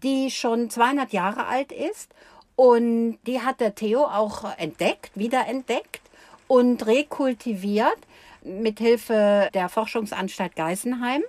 die 0.02 0.30
schon 0.30 0.70
200 0.70 1.12
Jahre 1.12 1.46
alt 1.46 1.72
ist. 1.72 2.12
Und 2.54 3.18
die 3.26 3.42
hat 3.42 3.60
der 3.60 3.74
Theo 3.74 4.04
auch 4.04 4.44
entdeckt, 4.58 5.10
wiederentdeckt 5.14 6.00
und 6.48 6.86
rekultiviert 6.86 7.98
mit 8.46 8.78
Hilfe 8.78 9.50
der 9.54 9.68
Forschungsanstalt 9.68 10.56
Geisenheim 10.56 11.22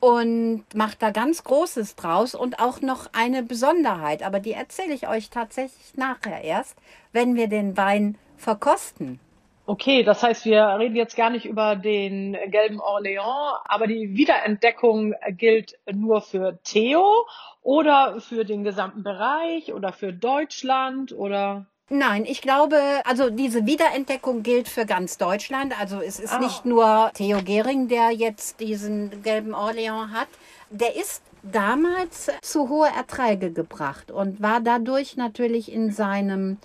und 0.00 0.64
macht 0.74 1.02
da 1.02 1.10
ganz 1.10 1.44
Großes 1.44 1.94
draus 1.94 2.34
und 2.34 2.58
auch 2.58 2.80
noch 2.80 3.08
eine 3.12 3.42
Besonderheit. 3.42 4.22
Aber 4.22 4.40
die 4.40 4.52
erzähle 4.52 4.94
ich 4.94 5.08
euch 5.08 5.30
tatsächlich 5.30 5.94
nachher 5.96 6.42
erst, 6.42 6.76
wenn 7.12 7.36
wir 7.36 7.48
den 7.48 7.76
Wein 7.76 8.16
verkosten. 8.36 9.20
okay. 9.66 10.02
Das 10.02 10.22
heißt, 10.22 10.46
wir 10.46 10.64
reden 10.78 10.96
jetzt 10.96 11.16
gar 11.16 11.30
nicht 11.30 11.44
über 11.44 11.76
den 11.76 12.32
gelben 12.50 12.80
Orléans, 12.80 13.60
aber 13.64 13.86
die 13.86 14.14
Wiederentdeckung 14.16 15.14
gilt 15.30 15.78
nur 15.92 16.22
für 16.22 16.58
Theo 16.64 17.26
oder 17.62 18.20
für 18.20 18.44
den 18.44 18.64
gesamten 18.64 19.02
Bereich 19.02 19.72
oder 19.74 19.92
für 19.92 20.12
Deutschland 20.12 21.12
oder? 21.12 21.66
Nein, 21.92 22.24
ich 22.24 22.40
glaube, 22.40 22.76
also 23.04 23.30
diese 23.30 23.66
Wiederentdeckung 23.66 24.44
gilt 24.44 24.68
für 24.68 24.86
ganz 24.86 25.18
Deutschland. 25.18 25.78
Also 25.80 26.00
es 26.00 26.20
ist 26.20 26.32
Ah. 26.32 26.38
nicht 26.38 26.64
nur 26.64 27.10
Theo 27.14 27.42
Gehring, 27.42 27.88
der 27.88 28.12
jetzt 28.12 28.60
diesen 28.60 29.22
gelben 29.24 29.54
Orleans 29.54 30.12
hat. 30.12 30.28
Der 30.70 30.94
ist 30.94 31.20
damals 31.42 32.28
zu 32.42 32.68
hohe 32.68 32.86
Erträge 32.88 33.50
gebracht 33.50 34.12
und 34.12 34.40
war 34.40 34.60
dadurch 34.60 35.16
natürlich 35.16 35.72
in 35.72 35.90
seinem, 35.90 36.58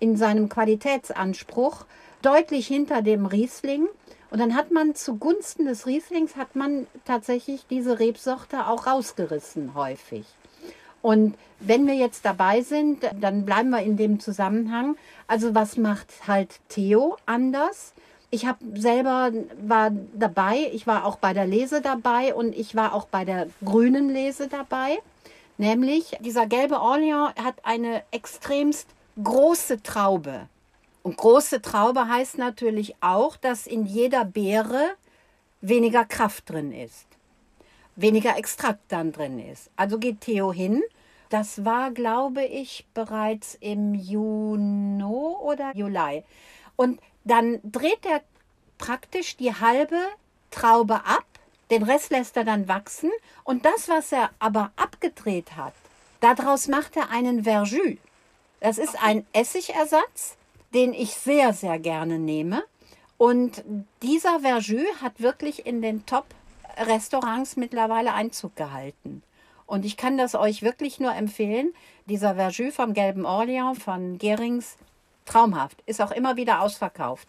in 0.00 0.16
seinem 0.16 0.48
Qualitätsanspruch 0.48 1.84
deutlich 2.22 2.66
hinter 2.66 3.02
dem 3.02 3.26
Riesling. 3.26 3.86
Und 4.30 4.40
dann 4.40 4.56
hat 4.56 4.72
man 4.72 4.96
zugunsten 4.96 5.66
des 5.66 5.86
Rieslings 5.86 6.34
hat 6.34 6.56
man 6.56 6.88
tatsächlich 7.04 7.66
diese 7.70 8.00
Rebsorte 8.00 8.66
auch 8.66 8.86
rausgerissen 8.86 9.74
häufig. 9.74 10.24
Und 11.02 11.34
wenn 11.58 11.86
wir 11.86 11.94
jetzt 11.94 12.24
dabei 12.24 12.62
sind, 12.62 13.04
dann 13.20 13.44
bleiben 13.44 13.70
wir 13.70 13.82
in 13.82 13.96
dem 13.96 14.20
Zusammenhang. 14.20 14.96
Also 15.26 15.54
was 15.54 15.76
macht 15.76 16.08
halt 16.26 16.60
Theo 16.68 17.16
anders? 17.26 17.92
Ich 18.30 18.46
habe 18.46 18.58
selber 18.80 19.30
war 19.60 19.90
dabei, 20.14 20.70
ich 20.72 20.86
war 20.86 21.04
auch 21.04 21.16
bei 21.16 21.34
der 21.34 21.46
Lese 21.46 21.82
dabei 21.82 22.34
und 22.34 22.56
ich 22.56 22.74
war 22.74 22.94
auch 22.94 23.04
bei 23.04 23.24
der 23.24 23.48
grünen 23.64 24.08
Lese 24.08 24.48
dabei. 24.48 24.98
Nämlich 25.58 26.16
dieser 26.20 26.46
gelbe 26.46 26.80
Orleans 26.80 27.34
hat 27.36 27.56
eine 27.64 28.02
extremst 28.10 28.88
große 29.22 29.82
Traube. 29.82 30.48
Und 31.02 31.16
große 31.16 31.60
Traube 31.60 32.08
heißt 32.08 32.38
natürlich 32.38 32.94
auch, 33.00 33.36
dass 33.36 33.66
in 33.66 33.84
jeder 33.84 34.24
Beere 34.24 34.92
weniger 35.60 36.04
Kraft 36.04 36.48
drin 36.48 36.72
ist 36.72 37.11
weniger 37.96 38.36
Extrakt 38.36 38.80
dann 38.88 39.12
drin 39.12 39.38
ist. 39.38 39.70
Also 39.76 39.98
geht 39.98 40.20
Theo 40.20 40.52
hin. 40.52 40.82
Das 41.28 41.64
war, 41.64 41.90
glaube 41.90 42.44
ich, 42.44 42.86
bereits 42.94 43.56
im 43.60 43.94
Juni 43.94 45.02
oder 45.02 45.72
Juli. 45.74 46.24
Und 46.76 47.00
dann 47.24 47.60
dreht 47.64 48.04
er 48.04 48.20
praktisch 48.78 49.36
die 49.36 49.54
halbe 49.54 49.98
Traube 50.50 50.96
ab. 51.06 51.24
Den 51.70 51.84
Rest 51.84 52.10
lässt 52.10 52.36
er 52.36 52.44
dann 52.44 52.68
wachsen. 52.68 53.10
Und 53.44 53.64
das, 53.64 53.88
was 53.88 54.12
er 54.12 54.30
aber 54.38 54.72
abgedreht 54.76 55.56
hat, 55.56 55.72
daraus 56.20 56.68
macht 56.68 56.96
er 56.96 57.10
einen 57.10 57.44
Verjus. 57.44 57.96
Das 58.60 58.78
ist 58.78 59.02
ein 59.02 59.26
Essigersatz, 59.32 60.36
den 60.74 60.92
ich 60.92 61.14
sehr, 61.14 61.52
sehr 61.52 61.78
gerne 61.78 62.18
nehme. 62.18 62.62
Und 63.16 63.64
dieser 64.02 64.40
Verjus 64.40 65.00
hat 65.00 65.20
wirklich 65.20 65.64
in 65.66 65.80
den 65.80 66.04
Top-Restaurants 66.76 67.56
mittlerweile 67.56 68.14
Einzug 68.14 68.56
gehalten. 68.56 69.22
Und 69.66 69.84
ich 69.84 69.96
kann 69.96 70.18
das 70.18 70.34
euch 70.34 70.62
wirklich 70.62 71.00
nur 71.00 71.14
empfehlen. 71.14 71.72
Dieser 72.06 72.34
Verjus 72.34 72.74
vom 72.74 72.94
Gelben 72.94 73.24
Orleans 73.24 73.82
von 73.82 74.18
Gerings, 74.18 74.76
traumhaft. 75.24 75.82
Ist 75.86 76.02
auch 76.02 76.12
immer 76.12 76.36
wieder 76.36 76.60
ausverkauft. 76.60 77.28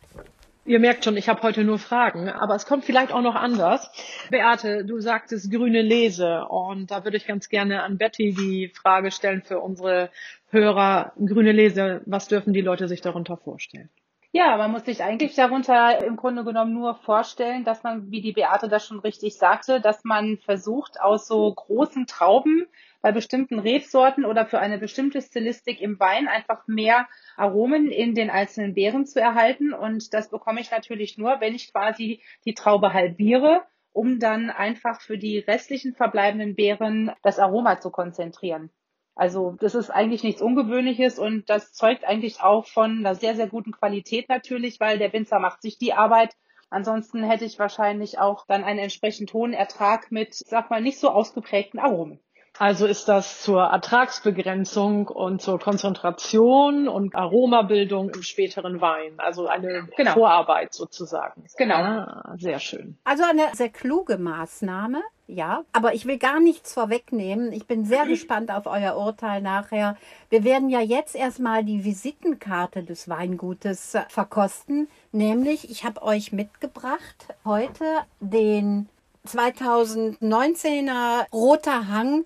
Ihr 0.65 0.79
merkt 0.79 1.03
schon, 1.03 1.17
ich 1.17 1.27
habe 1.27 1.41
heute 1.41 1.65
nur 1.65 1.77
Fragen, 1.77 2.29
aber 2.29 2.55
es 2.55 2.65
kommt 2.65 2.85
vielleicht 2.85 3.11
auch 3.11 3.21
noch 3.21 3.35
anders. 3.35 3.91
Beate, 4.29 4.85
du 4.85 5.01
sagtest 5.01 5.51
grüne 5.51 5.81
Lese 5.81 6.45
und 6.45 6.89
da 6.89 7.03
würde 7.03 7.17
ich 7.17 7.27
ganz 7.27 7.49
gerne 7.49 7.83
an 7.83 7.97
Betty 7.97 8.33
die 8.33 8.69
Frage 8.69 9.11
stellen 9.11 9.41
für 9.43 9.59
unsere 9.59 10.09
Hörer. 10.51 11.11
Grüne 11.17 11.51
Lese, 11.51 12.01
was 12.05 12.29
dürfen 12.29 12.53
die 12.53 12.61
Leute 12.61 12.87
sich 12.87 13.01
darunter 13.01 13.35
vorstellen? 13.35 13.89
Ja, 14.35 14.57
man 14.57 14.71
muss 14.71 14.85
sich 14.85 15.03
eigentlich 15.03 15.35
darunter 15.35 16.03
im 16.03 16.15
Grunde 16.15 16.43
genommen 16.43 16.73
nur 16.73 16.95
vorstellen, 16.95 17.63
dass 17.63 17.83
man, 17.83 18.09
wie 18.09 18.19
die 18.19 18.31
Beate 18.31 18.67
das 18.67 18.83
schon 18.83 18.99
richtig 18.99 19.37
sagte, 19.37 19.79
dass 19.79 20.03
man 20.03 20.39
versucht, 20.39 20.99
aus 20.99 21.27
so 21.27 21.53
großen 21.53 22.07
Trauben 22.07 22.65
bei 23.03 23.11
bestimmten 23.11 23.59
Rebsorten 23.59 24.25
oder 24.25 24.47
für 24.47 24.57
eine 24.57 24.79
bestimmte 24.79 25.21
Stilistik 25.21 25.79
im 25.81 25.99
Wein 25.99 26.27
einfach 26.27 26.67
mehr 26.67 27.07
Aromen 27.37 27.91
in 27.91 28.15
den 28.15 28.31
einzelnen 28.31 28.73
Beeren 28.73 29.05
zu 29.05 29.21
erhalten. 29.21 29.71
Und 29.71 30.15
das 30.15 30.31
bekomme 30.31 30.61
ich 30.61 30.71
natürlich 30.71 31.15
nur, 31.19 31.39
wenn 31.39 31.53
ich 31.53 31.71
quasi 31.71 32.23
die 32.43 32.55
Traube 32.55 32.91
halbiere, 32.91 33.61
um 33.91 34.17
dann 34.17 34.49
einfach 34.49 34.99
für 34.99 35.19
die 35.19 35.37
restlichen 35.37 35.93
verbleibenden 35.93 36.55
Beeren 36.55 37.11
das 37.21 37.37
Aroma 37.37 37.79
zu 37.79 37.91
konzentrieren. 37.91 38.71
Also 39.15 39.55
das 39.59 39.75
ist 39.75 39.91
eigentlich 39.91 40.23
nichts 40.23 40.41
Ungewöhnliches 40.41 41.19
und 41.19 41.49
das 41.49 41.73
zeugt 41.73 42.03
eigentlich 42.03 42.41
auch 42.41 42.65
von 42.65 42.99
einer 42.99 43.15
sehr, 43.15 43.35
sehr 43.35 43.47
guten 43.47 43.71
Qualität 43.71 44.27
natürlich, 44.27 44.79
weil 44.79 44.97
der 44.97 45.13
Winzer 45.13 45.39
macht 45.39 45.61
sich 45.61 45.77
die 45.77 45.93
Arbeit. 45.93 46.35
Ansonsten 46.69 47.23
hätte 47.23 47.45
ich 47.45 47.59
wahrscheinlich 47.59 48.17
auch 48.17 48.47
dann 48.47 48.63
einen 48.63 48.79
entsprechend 48.79 49.31
hohen 49.33 49.53
Ertrag 49.53 50.11
mit, 50.11 50.33
sag 50.33 50.71
mal, 50.71 50.81
nicht 50.81 50.97
so 50.97 51.09
ausgeprägten 51.09 51.79
Aromen. 51.79 52.19
Also 52.59 52.85
ist 52.85 53.07
das 53.07 53.41
zur 53.41 53.63
Ertragsbegrenzung 53.63 55.07
und 55.07 55.41
zur 55.41 55.59
Konzentration 55.59 56.87
und 56.87 57.15
Aromabildung 57.15 58.11
im 58.11 58.21
späteren 58.21 58.79
Wein. 58.79 59.13
Also 59.17 59.47
eine 59.47 59.87
Genau. 59.97 60.13
Vorarbeit 60.13 60.73
sozusagen. 60.73 61.45
Genau. 61.57 61.75
Ah, 61.75 62.35
sehr 62.37 62.59
schön. 62.59 62.97
Also 63.05 63.23
eine 63.23 63.47
sehr 63.53 63.69
kluge 63.69 64.19
Maßnahme, 64.19 65.01
ja. 65.25 65.63
Aber 65.73 65.95
ich 65.95 66.05
will 66.05 66.19
gar 66.19 66.39
nichts 66.39 66.73
vorwegnehmen. 66.73 67.51
Ich 67.53 67.65
bin 67.65 67.85
sehr 67.85 68.05
gespannt 68.07 68.51
auf 68.51 68.67
euer 68.67 68.97
Urteil 68.97 69.41
nachher. 69.41 69.97
Wir 70.29 70.43
werden 70.43 70.69
ja 70.69 70.79
jetzt 70.81 71.15
erstmal 71.15 71.63
die 71.63 71.83
Visitenkarte 71.83 72.83
des 72.83 73.09
Weingutes 73.09 73.97
verkosten. 74.09 74.87
Nämlich, 75.11 75.71
ich 75.71 75.83
habe 75.85 76.03
euch 76.03 76.31
mitgebracht 76.31 77.33
heute 77.45 77.83
den 78.19 78.89
2019er 79.27 81.25
Roter 81.31 81.87
Hang 81.87 82.25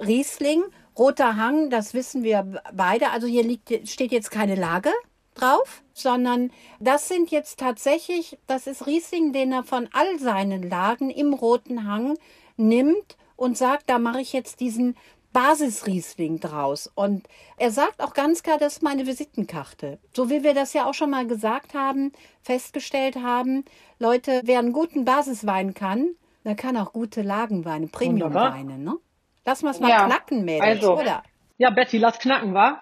Riesling. 0.00 0.62
Roter 0.96 1.36
Hang, 1.36 1.70
das 1.70 1.92
wissen 1.94 2.22
wir 2.22 2.62
beide. 2.72 3.10
Also 3.10 3.26
hier 3.26 3.42
liegt, 3.42 3.88
steht 3.88 4.12
jetzt 4.12 4.30
keine 4.30 4.54
Lage 4.54 4.90
drauf, 5.34 5.82
sondern 5.92 6.50
das 6.78 7.08
sind 7.08 7.30
jetzt 7.30 7.58
tatsächlich, 7.58 8.38
das 8.46 8.66
ist 8.66 8.86
Riesling, 8.86 9.32
den 9.32 9.52
er 9.52 9.64
von 9.64 9.88
all 9.92 10.18
seinen 10.18 10.68
Lagen 10.68 11.10
im 11.10 11.34
Roten 11.34 11.86
Hang 11.86 12.16
nimmt 12.56 13.16
und 13.36 13.58
sagt, 13.58 13.90
da 13.90 13.98
mache 13.98 14.20
ich 14.20 14.32
jetzt 14.32 14.60
diesen 14.60 14.96
Basisriesling 15.32 16.38
draus. 16.38 16.88
Und 16.94 17.26
er 17.56 17.72
sagt 17.72 18.00
auch 18.00 18.14
ganz 18.14 18.44
klar, 18.44 18.56
das 18.56 18.74
ist 18.74 18.82
meine 18.82 19.06
Visitenkarte. 19.06 19.98
So 20.14 20.30
wie 20.30 20.44
wir 20.44 20.54
das 20.54 20.72
ja 20.72 20.86
auch 20.86 20.94
schon 20.94 21.10
mal 21.10 21.26
gesagt 21.26 21.74
haben, 21.74 22.12
festgestellt 22.42 23.16
haben, 23.16 23.64
Leute, 23.98 24.42
wer 24.44 24.60
einen 24.60 24.72
guten 24.72 25.04
Basiswein 25.04 25.74
kann, 25.74 26.10
der 26.44 26.54
kann 26.54 26.76
auch 26.76 26.92
gute 26.92 27.22
Lagenweine, 27.22 27.88
Premiumweine, 27.88 28.78
ne? 28.78 28.96
Lass 29.44 29.62
mal's 29.62 29.80
mal 29.80 29.90
Ja, 29.90 30.06
knacken, 30.06 30.44
Mädels, 30.44 30.66
also, 30.82 30.98
oder? 30.98 31.22
Ja, 31.58 31.70
Betty, 31.70 31.98
lass 31.98 32.18
knacken, 32.18 32.54
wa? 32.54 32.80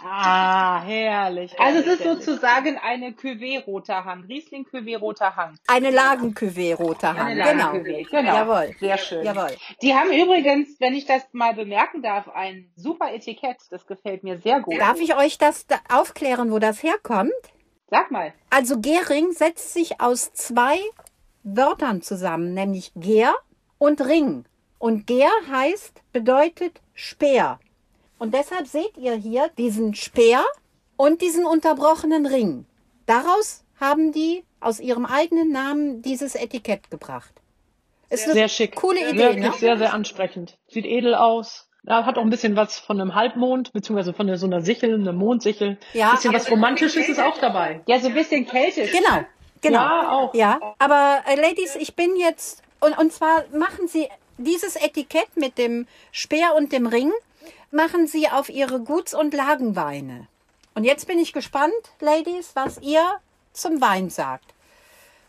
Ah, 0.00 0.80
herrlich. 0.82 1.58
Also 1.58 1.80
es 1.80 1.86
herrlich, 1.86 2.00
ist 2.00 2.04
herrlich. 2.06 2.24
sozusagen 2.24 2.78
eine 2.78 3.10
Cuvée 3.10 3.64
roter 3.64 4.04
Hang, 4.04 4.24
Riesling 4.24 4.64
Cuvée 4.64 4.96
roter 4.96 5.34
Hang. 5.34 5.58
Eine 5.66 5.90
Lagencuvée 5.90 6.74
roter 6.74 7.16
Hang. 7.16 7.26
Eine 7.26 7.42
Genau. 7.42 7.72
Genau. 7.72 8.34
Jawohl. 8.34 8.76
Sehr 8.78 8.96
schön. 8.98 9.24
Jawohl. 9.24 9.56
Die 9.82 9.94
haben 9.94 10.12
übrigens, 10.12 10.68
wenn 10.78 10.94
ich 10.94 11.06
das 11.06 11.22
mal 11.32 11.54
bemerken 11.54 12.02
darf, 12.02 12.28
ein 12.28 12.70
super 12.76 13.12
Etikett. 13.12 13.56
Das 13.70 13.86
gefällt 13.86 14.22
mir 14.22 14.38
sehr 14.38 14.60
gut. 14.60 14.78
Darf 14.78 15.00
ich 15.00 15.16
euch 15.16 15.36
das 15.38 15.66
da 15.66 15.76
aufklären, 15.92 16.52
wo 16.52 16.60
das 16.60 16.82
herkommt? 16.84 17.32
Sag 17.90 18.10
mal. 18.12 18.32
Also 18.50 18.80
Gering 18.80 19.32
setzt 19.32 19.72
sich 19.72 20.00
aus 20.00 20.32
zwei 20.32 20.78
Wörtern 21.42 22.02
zusammen, 22.02 22.54
nämlich 22.54 22.92
Ger 22.94 23.34
und 23.78 24.00
Ring. 24.02 24.44
Und 24.78 25.06
Ger 25.06 25.30
heißt, 25.50 26.02
bedeutet 26.12 26.80
Speer. 26.94 27.58
Und 28.18 28.34
deshalb 28.34 28.66
seht 28.66 28.96
ihr 28.96 29.14
hier 29.14 29.48
diesen 29.58 29.94
Speer 29.94 30.44
und 30.96 31.20
diesen 31.22 31.46
unterbrochenen 31.46 32.26
Ring. 32.26 32.66
Daraus 33.06 33.64
haben 33.80 34.12
die 34.12 34.44
aus 34.60 34.80
ihrem 34.80 35.06
eigenen 35.06 35.52
Namen 35.52 36.02
dieses 36.02 36.34
Etikett 36.34 36.90
gebracht. 36.90 37.32
Ist 38.10 38.24
eine 38.24 38.32
Sehr 38.34 38.48
schick. 38.48 38.74
coole 38.76 39.00
Idee, 39.10 39.18
Wirklich 39.18 39.44
ne? 39.44 39.52
sehr, 39.58 39.78
sehr 39.78 39.92
ansprechend. 39.94 40.58
Sieht 40.68 40.86
edel 40.86 41.14
aus. 41.14 41.68
Ja, 41.84 42.04
hat 42.04 42.18
auch 42.18 42.22
ein 42.22 42.30
bisschen 42.30 42.56
was 42.56 42.78
von 42.78 43.00
einem 43.00 43.14
Halbmond, 43.14 43.72
beziehungsweise 43.72 44.12
von 44.12 44.34
so 44.36 44.46
einer 44.46 44.62
Sichel, 44.62 44.94
einer 44.94 45.12
Mondsichel. 45.12 45.78
Ja, 45.92 46.10
bisschen 46.12 46.30
aber- 46.30 46.40
was 46.40 46.50
Romantisches 46.50 47.08
ist 47.08 47.20
auch 47.20 47.38
dabei. 47.38 47.82
Ja, 47.86 47.98
so 48.00 48.08
ein 48.08 48.14
bisschen 48.14 48.46
keltisch. 48.46 48.90
Genau, 48.92 49.24
genau. 49.60 49.78
Ja, 49.78 50.10
auch. 50.10 50.34
Ja, 50.34 50.60
aber 50.78 51.20
äh, 51.26 51.36
Ladies, 51.40 51.76
ich 51.76 51.94
bin 51.94 52.16
jetzt 52.16 52.62
und, 52.80 52.98
und 52.98 53.12
zwar 53.12 53.44
machen 53.52 53.86
Sie 53.88 54.08
dieses 54.38 54.76
Etikett 54.76 55.36
mit 55.36 55.58
dem 55.58 55.86
Speer 56.12 56.54
und 56.56 56.72
dem 56.72 56.86
Ring 56.86 57.12
machen 57.70 58.06
Sie 58.06 58.28
auf 58.28 58.48
Ihre 58.48 58.80
Guts- 58.80 59.14
und 59.14 59.34
Lagenweine. 59.34 60.26
Und 60.74 60.84
jetzt 60.84 61.06
bin 61.06 61.18
ich 61.18 61.32
gespannt, 61.32 61.72
Ladies, 62.00 62.52
was 62.54 62.78
ihr 62.78 63.20
zum 63.52 63.80
Wein 63.80 64.10
sagt. 64.10 64.54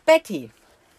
Betty, 0.06 0.50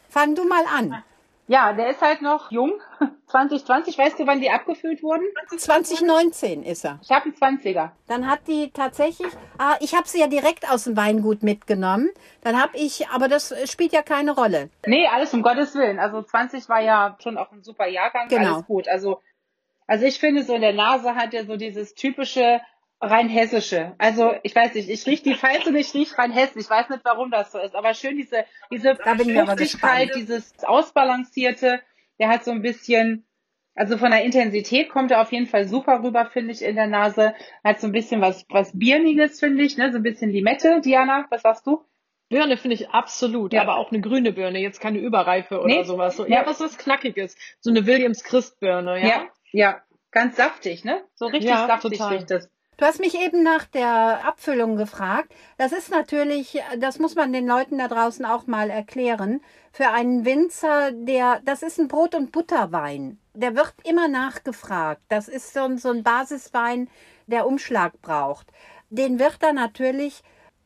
fang 0.09 0.35
du 0.35 0.45
mal 0.45 0.65
an. 0.65 1.03
Ja, 1.51 1.73
der 1.73 1.89
ist 1.89 2.01
halt 2.01 2.21
noch 2.21 2.49
jung. 2.49 2.79
2020, 3.27 3.97
weißt 3.97 4.19
du, 4.19 4.25
wann 4.25 4.39
die 4.39 4.49
abgefüllt 4.49 5.03
wurden? 5.03 5.25
2019 5.57 6.63
ist 6.63 6.85
er. 6.85 6.97
Ich 7.03 7.11
habe 7.11 7.25
einen 7.25 7.59
20er. 7.59 7.91
Dann 8.07 8.25
hat 8.29 8.47
die 8.47 8.71
tatsächlich, 8.71 9.27
ah, 9.57 9.75
ich 9.81 9.93
habe 9.93 10.07
sie 10.07 10.21
ja 10.21 10.27
direkt 10.27 10.69
aus 10.71 10.85
dem 10.85 10.95
Weingut 10.95 11.43
mitgenommen. 11.43 12.09
Dann 12.41 12.61
habe 12.61 12.77
ich, 12.77 13.09
aber 13.09 13.27
das 13.27 13.53
spielt 13.69 13.91
ja 13.91 14.01
keine 14.01 14.31
Rolle. 14.31 14.69
Nee, 14.85 15.05
alles 15.07 15.33
um 15.33 15.41
Gottes 15.41 15.75
Willen. 15.75 15.99
Also 15.99 16.21
20 16.21 16.69
war 16.69 16.79
ja 16.79 17.17
schon 17.21 17.37
auch 17.37 17.51
ein 17.51 17.63
super 17.63 17.87
Jahrgang. 17.87 18.29
Genau. 18.29 18.53
Alles 18.53 18.65
gut. 18.67 18.87
Also, 18.87 19.21
also 19.87 20.05
ich 20.05 20.19
finde 20.21 20.43
so 20.43 20.55
in 20.55 20.61
der 20.61 20.71
Nase 20.71 21.15
hat 21.15 21.33
er 21.33 21.45
so 21.45 21.57
dieses 21.57 21.95
typische 21.95 22.61
rein 23.01 23.27
hessische. 23.29 23.93
Also 23.97 24.33
ich 24.43 24.55
weiß 24.55 24.75
nicht, 24.75 24.89
ich 24.89 25.05
rieche 25.07 25.23
die 25.23 25.35
Pfalz 25.35 25.65
und 25.65 25.75
ich 25.75 25.93
rieche 25.93 26.17
rein 26.17 26.31
hessen. 26.31 26.59
Ich 26.59 26.69
weiß 26.69 26.89
nicht, 26.89 27.03
warum 27.03 27.31
das 27.31 27.51
so 27.51 27.59
ist, 27.59 27.75
aber 27.75 27.93
schön 27.93 28.15
diese 28.17 28.45
diese 28.71 28.95
Fruchtigkeit, 28.95 30.15
dieses 30.15 30.53
ausbalancierte. 30.63 31.81
Der 32.19 32.29
hat 32.29 32.43
so 32.43 32.51
ein 32.51 32.61
bisschen 32.61 33.25
also 33.73 33.97
von 33.97 34.11
der 34.11 34.23
Intensität 34.25 34.89
kommt 34.89 35.11
er 35.11 35.21
auf 35.21 35.31
jeden 35.31 35.47
Fall 35.47 35.65
super 35.67 36.03
rüber, 36.03 36.25
finde 36.25 36.51
ich, 36.51 36.61
in 36.61 36.75
der 36.75 36.87
Nase. 36.87 37.33
Hat 37.63 37.79
so 37.79 37.87
ein 37.87 37.93
bisschen 37.93 38.19
was, 38.19 38.45
was 38.49 38.77
Birniges, 38.77 39.39
finde 39.39 39.63
ich, 39.63 39.77
ne? 39.77 39.91
So 39.93 39.97
ein 39.97 40.03
bisschen 40.03 40.29
Limette. 40.29 40.81
Diana, 40.81 41.25
was 41.29 41.41
sagst 41.41 41.65
du? 41.65 41.81
Birne 42.27 42.57
finde 42.57 42.75
ich 42.75 42.89
absolut, 42.89 43.53
Ja. 43.53 43.61
aber 43.61 43.75
auch 43.77 43.91
eine 43.91 44.01
grüne 44.01 44.33
Birne, 44.33 44.59
jetzt 44.59 44.81
keine 44.81 44.99
Überreife 44.99 45.59
oder 45.59 45.67
Nee. 45.67 45.83
sowas. 45.83 46.17
So, 46.17 46.25
Ja. 46.25 46.41
ja, 46.41 46.45
was 46.45 46.59
was 46.59 46.77
Knackiges. 46.77 47.35
So 47.61 47.69
eine 47.69 47.85
Williams 47.87 48.23
Christbirne, 48.25 48.99
ja. 49.01 49.07
Ja, 49.07 49.27
ja. 49.53 49.81
Ganz 50.11 50.35
saftig, 50.35 50.83
ne? 50.83 51.01
So 51.15 51.27
richtig 51.27 51.49
Ja, 51.49 51.67
saftig 51.67 51.97
total. 51.97 52.17
riecht 52.17 52.31
es. 52.31 52.49
Du 52.81 52.87
hast 52.87 52.99
mich 52.99 53.13
eben 53.13 53.43
nach 53.43 53.65
der 53.65 54.25
Abfüllung 54.25 54.75
gefragt. 54.75 55.31
Das 55.59 55.71
ist 55.71 55.91
natürlich, 55.91 56.59
das 56.79 56.97
muss 56.97 57.13
man 57.13 57.31
den 57.31 57.45
Leuten 57.45 57.77
da 57.77 57.87
draußen 57.87 58.25
auch 58.25 58.47
mal 58.47 58.71
erklären. 58.71 59.41
Für 59.71 59.89
einen 59.89 60.25
Winzer, 60.25 60.91
der, 60.91 61.41
das 61.45 61.61
ist 61.61 61.79
ein 61.79 61.87
Brot- 61.87 62.15
und 62.15 62.31
Butterwein. 62.31 63.19
Der 63.35 63.55
wird 63.55 63.75
immer 63.83 64.07
nachgefragt. 64.07 65.03
Das 65.09 65.27
ist 65.27 65.53
so 65.53 65.59
ein, 65.59 65.77
so 65.77 65.91
ein 65.91 66.01
Basiswein, 66.01 66.89
der 67.27 67.45
Umschlag 67.45 68.01
braucht. 68.01 68.47
Den 68.89 69.19
wird 69.19 69.37
er 69.43 69.53
natürlich 69.53 70.23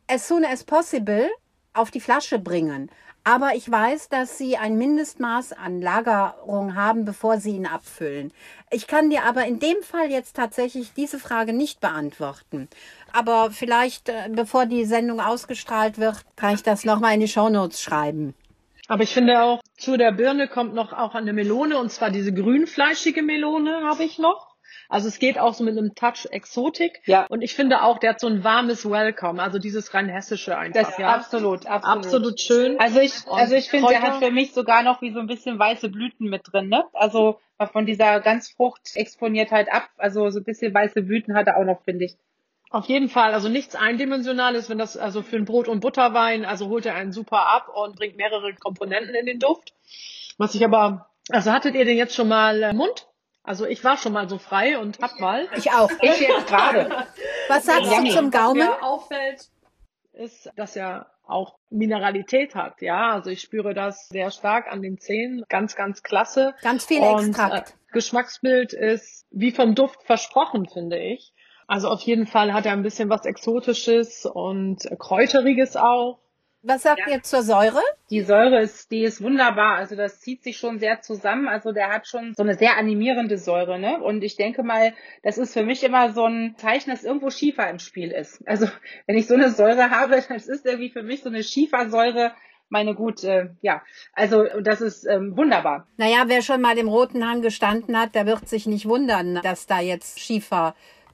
as 0.07 0.25
soon 0.25 0.45
as 0.45 0.63
possible 0.63 1.29
auf 1.73 1.91
die 1.91 1.99
Flasche 1.99 2.39
bringen. 2.39 2.89
Aber 3.27 3.55
ich 3.55 3.69
weiß, 3.69 4.09
dass 4.09 4.37
Sie 4.37 4.55
ein 4.55 4.77
Mindestmaß 4.77 5.53
an 5.53 5.81
Lagerung 5.81 6.75
haben, 6.75 7.05
bevor 7.05 7.39
Sie 7.39 7.55
ihn 7.55 7.65
abfüllen. 7.65 8.31
Ich 8.69 8.85
kann 8.85 9.09
dir 9.09 9.23
aber 9.23 9.45
in 9.45 9.57
dem 9.57 9.81
Fall 9.81 10.11
jetzt 10.11 10.35
tatsächlich 10.35 10.93
diese 10.93 11.17
Frage 11.17 11.51
nicht 11.51 11.81
beantworten. 11.81 12.69
Aber 13.13 13.49
vielleicht, 13.49 14.09
äh, 14.09 14.29
bevor 14.29 14.67
die 14.67 14.85
Sendung 14.85 15.19
ausgestrahlt 15.19 15.97
wird, 15.97 16.17
kann 16.35 16.53
ich 16.53 16.61
das 16.61 16.85
nochmal 16.85 17.15
in 17.15 17.19
die 17.19 17.27
Shownotes 17.27 17.81
schreiben. 17.81 18.35
Aber 18.87 19.01
ich 19.01 19.11
finde 19.11 19.41
auch, 19.41 19.59
zu 19.75 19.97
der 19.97 20.11
Birne 20.11 20.47
kommt 20.47 20.75
noch 20.75 20.93
auch 20.93 21.15
eine 21.15 21.33
Melone, 21.33 21.79
und 21.79 21.91
zwar 21.91 22.11
diese 22.11 22.31
grünfleischige 22.31 23.23
Melone 23.23 23.81
habe 23.85 24.03
ich 24.03 24.19
noch. 24.19 24.54
Also 24.89 25.07
es 25.07 25.19
geht 25.19 25.37
auch 25.39 25.53
so 25.53 25.63
mit 25.63 25.77
einem 25.77 25.95
Touch 25.95 26.27
Exotik. 26.31 27.01
Ja. 27.05 27.25
Und 27.27 27.41
ich 27.41 27.53
finde 27.53 27.83
auch, 27.83 27.99
der 27.99 28.11
hat 28.11 28.19
so 28.19 28.27
ein 28.27 28.43
warmes 28.43 28.89
Welcome, 28.89 29.41
also 29.41 29.59
dieses 29.59 29.93
rein 29.93 30.09
hessische 30.09 30.57
einfach. 30.57 30.81
Das 30.81 30.91
ist 30.91 30.99
ja. 30.99 31.13
absolut, 31.13 31.65
absolut. 31.65 32.05
Absolut 32.05 32.39
schön. 32.39 32.79
Also 32.79 32.99
ich, 32.99 33.13
also 33.27 33.55
ich 33.55 33.69
finde, 33.69 33.89
der 33.89 34.01
hat 34.01 34.23
für 34.23 34.31
mich 34.31 34.53
sogar 34.53 34.83
noch 34.83 35.01
wie 35.01 35.11
so 35.11 35.19
ein 35.19 35.27
bisschen 35.27 35.57
weiße 35.57 35.89
Blüten 35.89 36.29
mit 36.29 36.43
drin, 36.51 36.69
ne? 36.69 36.85
Also 36.93 37.39
mal 37.57 37.67
von 37.67 37.85
dieser 37.85 38.19
Ganzfrucht-Exponiertheit 38.19 39.71
ab. 39.71 39.89
Also 39.97 40.29
so 40.29 40.39
ein 40.39 40.43
bisschen 40.43 40.73
weiße 40.73 41.01
Blüten 41.01 41.35
hat 41.35 41.47
er 41.47 41.57
auch 41.57 41.65
noch, 41.65 41.81
finde 41.83 42.05
ich. 42.05 42.15
Auf 42.71 42.87
jeden 42.87 43.09
Fall, 43.09 43.33
also 43.33 43.47
nichts 43.47 43.75
Eindimensionales, 43.75 44.69
wenn 44.69 44.77
das 44.77 44.97
also 44.97 45.21
für 45.21 45.37
ein 45.37 45.45
Brot- 45.45 45.69
und 45.69 45.79
Butterwein, 45.79 46.43
also 46.43 46.67
holt 46.67 46.85
er 46.85 46.95
einen 46.95 47.13
super 47.13 47.47
ab 47.47 47.69
und 47.73 47.95
bringt 47.95 48.17
mehrere 48.17 48.53
Komponenten 48.55 49.15
in 49.15 49.25
den 49.25 49.39
Duft. 49.39 49.73
Was 50.37 50.55
ich 50.55 50.65
aber, 50.65 51.09
also 51.29 51.51
hattet 51.51 51.75
ihr 51.75 51.85
den 51.85 51.95
jetzt 51.97 52.15
schon 52.15 52.27
mal 52.27 52.63
im 52.63 52.75
Mund? 52.75 53.07
Also 53.45 53.65
ich 53.65 53.83
war 53.83 53.97
schon 53.97 54.13
mal 54.13 54.27
so 54.27 54.37
frei 54.37 54.79
und 54.79 54.99
hab 54.99 55.19
mal. 55.19 55.47
Ich 55.55 55.71
auch. 55.71 55.91
Ich 56.01 56.19
jetzt 56.19 56.47
gerade. 56.47 57.05
Was 57.47 57.65
sagst 57.65 57.91
du 57.91 57.95
Yummy. 57.95 58.09
zum 58.11 58.31
Gaumen? 58.31 58.59
mir 58.59 58.83
auffällt, 58.83 59.49
ist, 60.13 60.49
dass 60.55 60.75
er 60.75 61.11
auch 61.27 61.57
Mineralität 61.69 62.55
hat. 62.55 62.81
Ja, 62.81 63.13
also 63.13 63.29
ich 63.29 63.41
spüre 63.41 63.73
das 63.73 64.07
sehr 64.09 64.31
stark 64.31 64.71
an 64.71 64.81
den 64.81 64.97
Zähnen. 64.97 65.43
Ganz, 65.49 65.75
ganz 65.75 66.03
klasse. 66.03 66.53
Ganz 66.61 66.85
viel 66.85 67.01
Und, 67.01 67.29
Extrakt. 67.29 67.71
Äh, 67.71 67.73
Geschmacksbild 67.93 68.73
ist 68.73 69.25
wie 69.31 69.51
vom 69.51 69.75
Duft 69.75 70.03
versprochen, 70.03 70.67
finde 70.67 70.97
ich. 70.97 71.33
Also 71.67 71.89
auf 71.89 72.01
jeden 72.01 72.27
Fall 72.27 72.53
hat 72.53 72.65
er 72.65 72.73
ein 72.73 72.83
bisschen 72.83 73.09
was 73.09 73.25
Exotisches 73.25 74.25
und 74.25 74.87
Kräuteriges 74.99 75.75
auch. 75.75 76.19
Was 76.67 76.81
sagt 76.81 77.01
ihr 77.07 77.21
zur 77.21 77.43
Säure? 77.43 77.79
Die 78.09 78.21
Säure 78.21 78.59
ist, 78.59 78.89
die 78.89 79.03
ist 79.03 79.21
wunderbar. 79.21 79.75
Also 79.75 79.95
das 79.95 80.19
zieht 80.19 80.41
sich 80.41 80.57
schon 80.57 80.79
sehr 80.79 80.99
zusammen. 81.01 81.47
Also 81.47 81.71
der 81.71 81.89
hat 81.89 82.07
schon 82.07 82.33
so 82.33 82.41
eine 82.41 82.55
sehr 82.55 82.77
animierende 82.77 83.37
Säure, 83.37 83.77
ne? 83.77 84.01
Und 84.01 84.23
ich 84.23 84.35
denke 84.35 84.63
mal, 84.63 84.93
das 85.21 85.37
ist 85.37 85.53
für 85.53 85.63
mich 85.63 85.83
immer 85.83 86.11
so 86.11 86.25
ein 86.25 86.55
Zeichen, 86.57 86.89
dass 86.89 87.03
irgendwo 87.03 87.29
Schiefer 87.29 87.69
im 87.69 87.77
Spiel 87.77 88.11
ist. 88.11 88.41
Also 88.47 88.67
wenn 89.05 89.15
ich 89.15 89.27
so 89.27 89.35
eine 89.35 89.51
Säure 89.51 89.91
habe, 89.91 90.15
das 90.27 90.47
ist 90.47 90.65
irgendwie 90.65 90.89
für 90.89 91.03
mich 91.03 91.21
so 91.21 91.29
eine 91.29 91.43
Schiefersäure. 91.43 92.31
Meine 92.67 92.95
gut, 92.95 93.23
äh, 93.23 93.49
ja. 93.61 93.83
Also 94.13 94.45
das 94.61 94.81
ist 94.81 95.05
ähm, 95.05 95.37
wunderbar. 95.37 95.87
Naja, 95.97 96.23
wer 96.25 96.41
schon 96.41 96.61
mal 96.61 96.75
im 96.79 96.87
Roten 96.87 97.23
Hang 97.29 97.43
gestanden 97.43 97.95
hat, 97.95 98.15
der 98.15 98.25
wird 98.25 98.49
sich 98.49 98.65
nicht 98.65 98.87
wundern, 98.87 99.39
dass 99.43 99.67
da 99.67 99.81
jetzt 99.81 100.19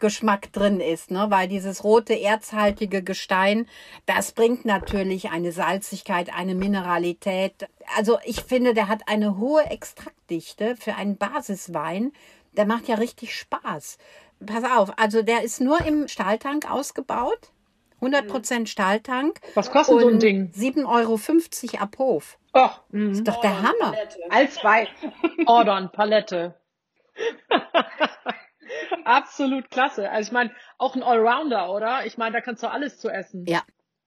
Schiefergeschmack 0.02 0.52
drin 0.52 0.80
ist, 0.80 1.12
ne? 1.12 1.28
Weil 1.30 1.48
dieses 1.48 1.84
rote, 1.84 2.20
erzhaltige 2.20 3.04
Gestein, 3.04 3.68
das 4.06 4.32
bringt 4.32 4.66
natürlich 4.66 5.30
eine 5.30 5.52
Salzigkeit, 5.52 6.34
eine 6.34 6.56
Mineralität. 6.56 7.68
Also 7.98 8.18
ich 8.26 8.42
finde, 8.42 8.74
der 8.74 8.88
hat 8.88 9.04
eine 9.08 9.38
hohe 9.38 9.64
Extraktdichte 9.66 10.76
für 10.76 10.96
einen 10.96 11.18
Basiswein. 11.18 12.12
Der 12.54 12.66
macht 12.66 12.88
ja 12.88 12.96
richtig 12.96 13.36
Spaß. 13.36 13.98
Pass 14.46 14.64
auf, 14.64 14.98
also 14.98 15.22
der 15.22 15.44
ist 15.44 15.62
nur 15.62 15.80
im 15.82 16.08
Stahltank 16.08 16.70
ausgebaut. 16.70 17.52
100% 18.02 18.66
Stahltank. 18.66 19.40
Was 19.54 19.70
kostet 19.70 20.02
so 20.02 20.08
ein 20.08 20.18
Ding? 20.18 20.52
7,50 20.56 20.88
Euro 20.88 21.84
ab 21.84 21.96
Hof. 22.00 22.40
Oh, 22.54 22.70
Ist 22.92 23.28
doch 23.28 23.40
der 23.42 23.62
Hammer. 23.62 23.94
als 24.32 24.56
zwei. 24.56 24.88
Ordern, 25.46 25.92
Palette. 25.92 26.56
Absolut 29.06 29.70
klasse. 29.70 30.10
Also 30.10 30.30
ich 30.30 30.32
meine, 30.32 30.52
auch 30.78 30.96
ein 30.96 31.04
Allrounder, 31.04 31.72
oder? 31.72 32.06
Ich 32.06 32.18
meine, 32.18 32.34
da 32.34 32.42
kannst 32.42 32.64
du 32.64 32.68
alles 32.68 33.00
zu 33.00 33.10
essen. 33.10 33.46
Ja. 33.48 33.62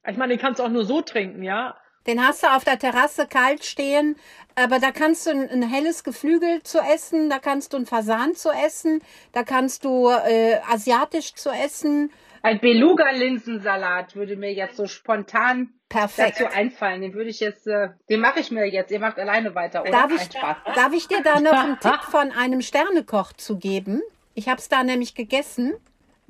Ich 0.07 0.17
meine, 0.17 0.35
den 0.35 0.41
kannst 0.41 0.61
du 0.61 0.65
auch 0.65 0.69
nur 0.69 0.85
so 0.85 1.01
trinken, 1.01 1.43
ja? 1.43 1.77
Den 2.07 2.25
hast 2.25 2.43
du 2.43 2.49
auf 2.49 2.65
der 2.65 2.79
Terrasse 2.79 3.27
kalt 3.27 3.65
stehen, 3.65 4.17
aber 4.57 4.79
da 4.79 4.91
kannst 4.91 5.27
du 5.27 5.31
ein, 5.31 5.49
ein 5.49 5.63
helles 5.63 6.05
Geflügel 6.05 6.63
zu 6.63 6.79
essen, 6.79 7.31
da 7.31 7.39
kannst 7.39 7.73
du 7.73 7.79
ein 7.79 7.87
Fasan 7.87 8.35
zu 8.35 8.51
essen, 8.51 9.03
da 9.33 9.43
kannst 9.43 9.87
du 9.87 10.11
äh, 10.11 10.59
asiatisch 10.71 11.35
zu 11.35 11.49
essen. 11.49 12.13
Ein 12.43 12.61
Beluga-Linsensalat 12.61 14.17
würde 14.17 14.37
mir 14.37 14.53
jetzt 14.53 14.77
so 14.77 14.87
spontan 14.87 15.73
Perfekt. 15.89 16.41
dazu 16.41 16.55
einfallen. 16.55 17.01
Den 17.01 17.15
würde 17.15 17.31
ich 17.31 17.41
jetzt, 17.41 17.67
äh, 17.67 17.89
den 18.11 18.21
mache 18.21 18.41
ich 18.41 18.51
mir 18.51 18.67
jetzt. 18.67 18.91
Ihr 18.91 19.01
macht 19.01 19.19
alleine 19.19 19.55
weiter, 19.55 19.81
oder? 19.81 19.91
Darf 19.91 20.11
ich, 20.13 20.29
darf 20.29 20.93
ich 20.93 21.09
dir 21.09 21.23
da 21.23 21.41
noch 21.41 21.55
einen 21.55 21.81
Tipp 21.81 22.01
von 22.03 22.33
einem 22.33 22.61
Sternekoch 22.61 23.33
zu 23.33 23.59
geben? 23.59 24.03
Ich 24.35 24.49
habe 24.49 24.61
es 24.61 24.69
da 24.69 24.83
nämlich 24.83 25.15
gegessen. 25.15 25.75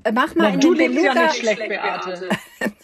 Äh, 0.04 0.12
Mach 0.12 0.34
mal 0.34 0.48
Na, 0.48 0.54
in 0.54 0.60
du 0.60 0.74
den 0.74 0.92
ja 0.92 1.00
Beluga, 1.12 1.22
nicht 1.24 1.36
schlecht, 1.36 1.68
Beate. 1.68 2.28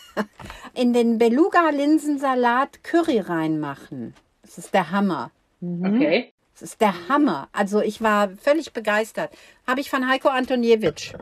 in 0.74 0.92
den 0.92 1.18
Beluga-Linsensalat 1.18 2.82
Curry 2.82 3.20
reinmachen. 3.20 4.14
Das 4.42 4.58
ist 4.58 4.74
der 4.74 4.90
Hammer. 4.90 5.30
Okay. 5.62 6.32
Das 6.54 6.62
ist 6.62 6.80
der 6.80 7.08
Hammer. 7.08 7.48
Also 7.52 7.80
ich 7.80 8.02
war 8.02 8.30
völlig 8.30 8.72
begeistert. 8.72 9.32
Habe 9.66 9.80
ich 9.80 9.90
von 9.90 10.08
Heiko 10.08 10.28
Antoniewicz. 10.28 11.12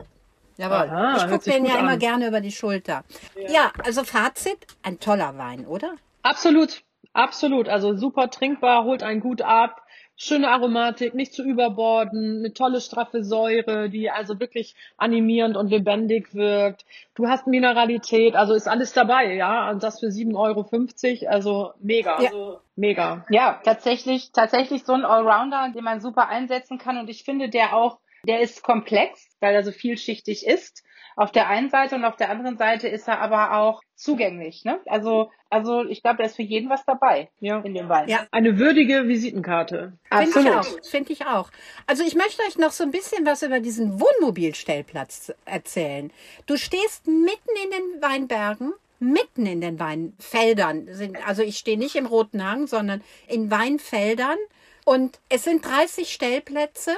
Jawohl. 0.56 0.88
Aha, 0.90 1.16
ich 1.16 1.30
gucke 1.30 1.50
den 1.50 1.64
ja 1.64 1.78
immer 1.78 1.92
an. 1.92 1.98
gerne 1.98 2.26
über 2.28 2.40
die 2.40 2.50
Schulter. 2.50 3.04
Ja. 3.48 3.70
also 3.84 4.02
Fazit, 4.02 4.66
ein 4.82 4.98
toller 4.98 5.38
Wein, 5.38 5.66
oder? 5.66 5.94
Absolut, 6.22 6.82
absolut. 7.12 7.68
Also 7.68 7.96
super 7.96 8.28
trinkbar, 8.30 8.84
holt 8.84 9.04
einen 9.04 9.20
gut 9.20 9.40
ab. 9.42 9.82
Schöne 10.20 10.48
Aromatik, 10.48 11.14
nicht 11.14 11.33
zu 11.33 11.44
überborden, 11.44 12.38
eine 12.38 12.52
tolle 12.52 12.81
straffe 12.81 13.22
Säure, 13.22 13.88
die 13.88 14.11
also 14.11 14.40
wirklich 14.40 14.74
animierend 14.96 15.57
und 15.57 15.70
lebendig 15.70 16.35
wirkt. 16.35 16.85
Du 17.14 17.28
hast 17.28 17.46
Mineralität, 17.46 18.35
also 18.35 18.54
ist 18.54 18.66
alles 18.66 18.92
dabei, 18.92 19.35
ja. 19.35 19.70
Und 19.70 19.85
das 19.85 20.00
für 20.00 20.11
7,50 20.11 21.22
Euro, 21.22 21.33
also 21.33 21.72
mega, 21.78 22.20
Ja. 22.20 22.31
also 22.31 22.59
mega. 22.74 23.24
Ja, 23.31 23.61
tatsächlich, 23.62 24.33
tatsächlich 24.33 24.85
so 24.85 24.92
ein 24.92 25.04
Allrounder, 25.04 25.70
den 25.72 25.85
man 25.85 26.00
super 26.00 26.28
einsetzen 26.28 26.78
kann. 26.78 26.98
Und 26.98 27.09
ich 27.09 27.22
finde, 27.22 27.48
der 27.48 27.76
auch, 27.76 28.00
der 28.26 28.40
ist 28.40 28.64
komplex, 28.64 29.37
weil 29.38 29.54
er 29.54 29.62
so 29.62 29.70
vielschichtig 29.70 30.44
ist. 30.44 30.83
Auf 31.18 31.33
der 31.33 31.48
einen 31.48 31.68
Seite 31.68 31.96
und 31.96 32.04
auf 32.04 32.14
der 32.14 32.31
anderen 32.31 32.57
Seite 32.59 32.87
ist 32.87 33.09
er 33.09 33.20
aber 33.20 33.57
auch 33.59 33.83
zugänglich. 33.96 34.64
Ne? 34.64 34.78
Also, 34.87 35.33
also 35.50 35.85
ich 35.85 36.00
glaube, 36.00 36.18
da 36.18 36.24
ist 36.24 36.37
für 36.37 36.42
jeden 36.42 36.70
was 36.70 36.85
dabei 36.87 37.28
Ja. 37.40 37.59
in 37.59 37.74
dem 37.74 37.88
Wein. 37.88 38.09
Ja. 38.09 38.28
Eine 38.31 38.57
würdige 38.57 39.09
Visitenkarte. 39.09 39.94
Finde 40.12 40.40
ich 40.40 40.50
auch. 40.54 40.66
Finde 40.88 41.12
ich 41.12 41.26
auch. 41.26 41.50
Also 41.88 42.04
ich 42.04 42.14
möchte 42.14 42.42
euch 42.44 42.57
noch 42.57 42.70
so 42.70 42.85
ein 42.85 42.92
bisschen 42.92 43.26
was 43.26 43.42
über 43.42 43.59
diesen 43.59 44.00
Wohnmobilstellplatz 44.00 45.35
erzählen. 45.44 46.12
Du 46.46 46.57
stehst 46.57 47.09
mitten 47.09 47.50
in 47.64 47.70
den 47.70 48.00
Weinbergen, 48.02 48.72
mitten 49.00 49.44
in 49.44 49.61
den 49.61 49.81
Weinfeldern. 49.81 50.87
Sind, 50.92 51.18
also 51.26 51.42
ich 51.42 51.59
stehe 51.59 51.78
nicht 51.78 51.96
im 51.96 52.07
Roten 52.07 52.48
Hang, 52.48 52.68
sondern 52.68 53.02
in 53.26 53.50
Weinfeldern. 53.50 54.38
Und 54.85 55.18
es 55.28 55.42
sind 55.42 55.64
30 55.64 56.12
Stellplätze. 56.12 56.94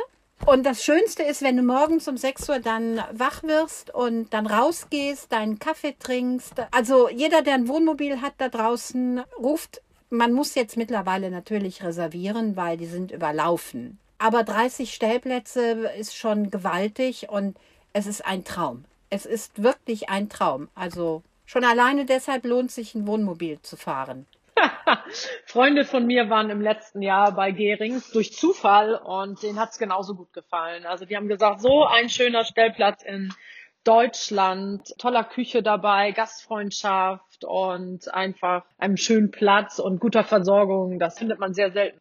Und 0.47 0.65
das 0.65 0.83
Schönste 0.85 1.23
ist, 1.23 1.43
wenn 1.43 1.57
du 1.57 1.63
morgens 1.63 2.09
um 2.09 2.17
6 2.17 2.49
Uhr 2.49 2.59
dann 2.59 3.03
wach 3.13 3.43
wirst 3.43 3.95
und 3.95 4.33
dann 4.33 4.47
rausgehst, 4.47 5.31
deinen 5.31 5.59
Kaffee 5.59 5.95
trinkst. 5.99 6.55
Also 6.71 7.09
jeder, 7.09 7.43
der 7.43 7.55
ein 7.55 7.69
Wohnmobil 7.69 8.21
hat 8.21 8.35
da 8.39 8.49
draußen, 8.49 9.23
ruft 9.39 9.83
man 10.11 10.33
muss 10.33 10.57
jetzt 10.57 10.77
mittlerweile 10.77 11.31
natürlich 11.31 11.85
reservieren, 11.85 12.57
weil 12.57 12.77
die 12.77 12.87
sind 12.87 13.13
überlaufen. 13.13 13.99
Aber 14.19 14.43
30 14.43 14.93
Stellplätze 14.93 15.89
ist 15.99 16.17
schon 16.17 16.51
gewaltig 16.51 17.29
und 17.31 17.57
es 17.93 18.07
ist 18.07 18.27
ein 18.27 18.45
Traum. 18.45 18.85
Es 19.09 19.25
ist 19.25 19.63
wirklich 19.63 20.11
ein 20.11 20.29
Traum. 20.29 20.69
Also 20.75 21.23
schon 21.47 21.65
alleine 21.65 22.05
deshalb 22.05 22.45
lohnt 22.45 22.71
sich 22.71 22.95
ein 22.95 23.07
Wohnmobil 23.07 23.61
zu 23.63 23.77
fahren. 23.77 24.27
Freunde 25.47 25.85
von 25.85 26.07
mir 26.07 26.31
waren 26.31 26.51
im 26.51 26.61
letzten 26.61 27.03
Jahr 27.03 27.33
bei 27.33 27.53
Gerings 27.53 28.11
durch 28.11 28.33
Zufall 28.33 28.95
und 28.95 29.43
denen 29.43 29.59
hat's 29.59 29.79
genauso 29.79 30.15
gut 30.15 30.33
gefallen. 30.33 30.87
Also 30.87 31.05
die 31.05 31.17
haben 31.17 31.29
gesagt, 31.29 31.61
so 31.61 31.85
ein 31.85 32.09
schöner 32.09 32.45
Stellplatz 32.45 33.03
in 33.03 33.33
Deutschland, 33.85 34.95
toller 34.99 35.25
Küche 35.25 35.63
dabei, 35.63 36.13
Gastfreundschaft 36.13 37.45
und 37.45 38.13
einfach 38.13 38.65
einem 38.79 38.97
schönen 38.97 39.31
Platz 39.31 39.79
und 39.79 40.01
guter 40.01 40.25
Versorgung. 40.25 40.99
Das 40.99 41.19
findet 41.19 41.39
man 41.39 41.55
sehr 41.55 41.73
selten. 41.73 42.01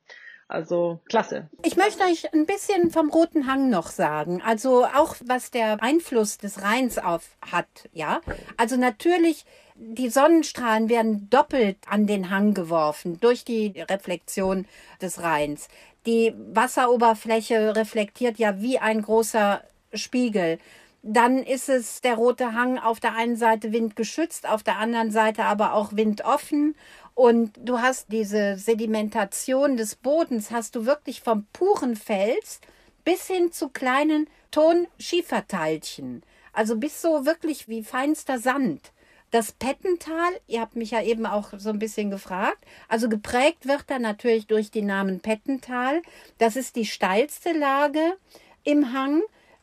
Also 0.49 0.99
klasse. 1.07 1.47
Ich 1.63 1.77
möchte 1.77 2.03
euch 2.03 2.33
ein 2.33 2.47
bisschen 2.47 2.89
vom 2.89 3.11
Roten 3.11 3.45
Hang 3.45 3.69
noch 3.69 3.87
sagen. 3.87 4.41
Also 4.43 4.83
auch 4.83 5.15
was 5.23 5.51
der 5.51 5.81
Einfluss 5.83 6.39
des 6.39 6.63
Rheins 6.63 6.97
auf 6.97 7.37
hat, 7.51 7.67
ja. 7.93 8.19
Also 8.57 8.75
natürlich, 8.75 9.45
die 9.81 10.09
Sonnenstrahlen 10.09 10.89
werden 10.89 11.29
doppelt 11.29 11.77
an 11.87 12.05
den 12.05 12.29
Hang 12.29 12.53
geworfen 12.53 13.19
durch 13.21 13.45
die 13.45 13.79
Reflexion 13.89 14.65
des 15.01 15.21
Rheins. 15.21 15.69
Die 16.05 16.33
Wasseroberfläche 16.53 17.75
reflektiert 17.75 18.39
ja 18.39 18.61
wie 18.61 18.79
ein 18.79 19.01
großer 19.01 19.63
Spiegel. 19.93 20.59
Dann 21.01 21.37
ist 21.43 21.69
es 21.69 22.01
der 22.01 22.15
Rote 22.15 22.53
Hang 22.53 22.77
auf 22.77 22.99
der 22.99 23.15
einen 23.15 23.37
Seite 23.37 23.71
windgeschützt, 23.71 24.49
auf 24.49 24.63
der 24.63 24.77
anderen 24.77 25.11
Seite 25.11 25.45
aber 25.45 25.73
auch 25.73 25.93
windoffen. 25.93 26.75
Und 27.15 27.53
du 27.57 27.79
hast 27.79 28.11
diese 28.11 28.57
Sedimentation 28.57 29.77
des 29.77 29.95
Bodens, 29.95 30.51
hast 30.51 30.75
du 30.75 30.85
wirklich 30.85 31.21
vom 31.21 31.47
puren 31.53 31.95
Fels 31.95 32.59
bis 33.05 33.27
hin 33.27 33.53
zu 33.53 33.69
kleinen 33.69 34.29
Tonschieferteilchen. 34.51 36.23
Also 36.51 36.75
bis 36.75 37.01
so 37.01 37.25
wirklich 37.25 37.69
wie 37.69 37.83
feinster 37.83 38.39
Sand. 38.39 38.91
Das 39.31 39.51
Pettental, 39.51 40.31
ihr 40.47 40.59
habt 40.59 40.75
mich 40.75 40.91
ja 40.91 41.03
eben 41.03 41.27
auch 41.27 41.53
so 41.57 41.69
ein 41.69 41.77
bisschen 41.77 42.09
gefragt, 42.09 42.65
also 42.87 43.09
geprägt 43.09 43.67
wird 43.67 43.83
da 43.87 43.99
natürlich 43.99 44.47
durch 44.47 44.71
die 44.71 44.81
Namen 44.81 45.19
Pettental. 45.19 46.01
Das 46.39 46.55
ist 46.55 46.75
die 46.75 46.85
steilste 46.85 47.51
Lage 47.51 48.17
im 48.63 48.91
Hang. 48.91 49.21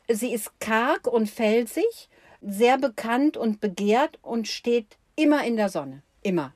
Sie 0.08 0.32
ist 0.32 0.60
karg 0.60 1.08
und 1.08 1.28
felsig, 1.28 2.08
sehr 2.40 2.78
bekannt 2.78 3.36
und 3.36 3.60
begehrt 3.60 4.20
und 4.22 4.46
steht 4.46 4.96
immer 5.16 5.44
in 5.44 5.56
der 5.56 5.68
Sonne. 5.68 6.02
Immer. 6.22 6.52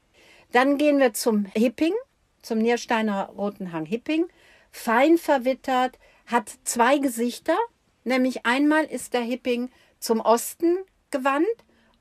Dann 0.52 0.78
gehen 0.78 0.98
wir 0.98 1.12
zum 1.12 1.46
Hipping, 1.46 1.94
zum 2.42 2.58
Niersteiner 2.58 3.30
Roten 3.36 3.72
Hang 3.72 3.86
Hipping. 3.86 4.26
Fein 4.70 5.18
verwittert, 5.18 5.98
hat 6.26 6.52
zwei 6.62 6.98
Gesichter. 6.98 7.56
Nämlich 8.04 8.46
einmal 8.46 8.84
ist 8.84 9.14
der 9.14 9.22
Hipping 9.22 9.68
zum 9.98 10.20
Osten 10.20 10.78
gewandt 11.10 11.46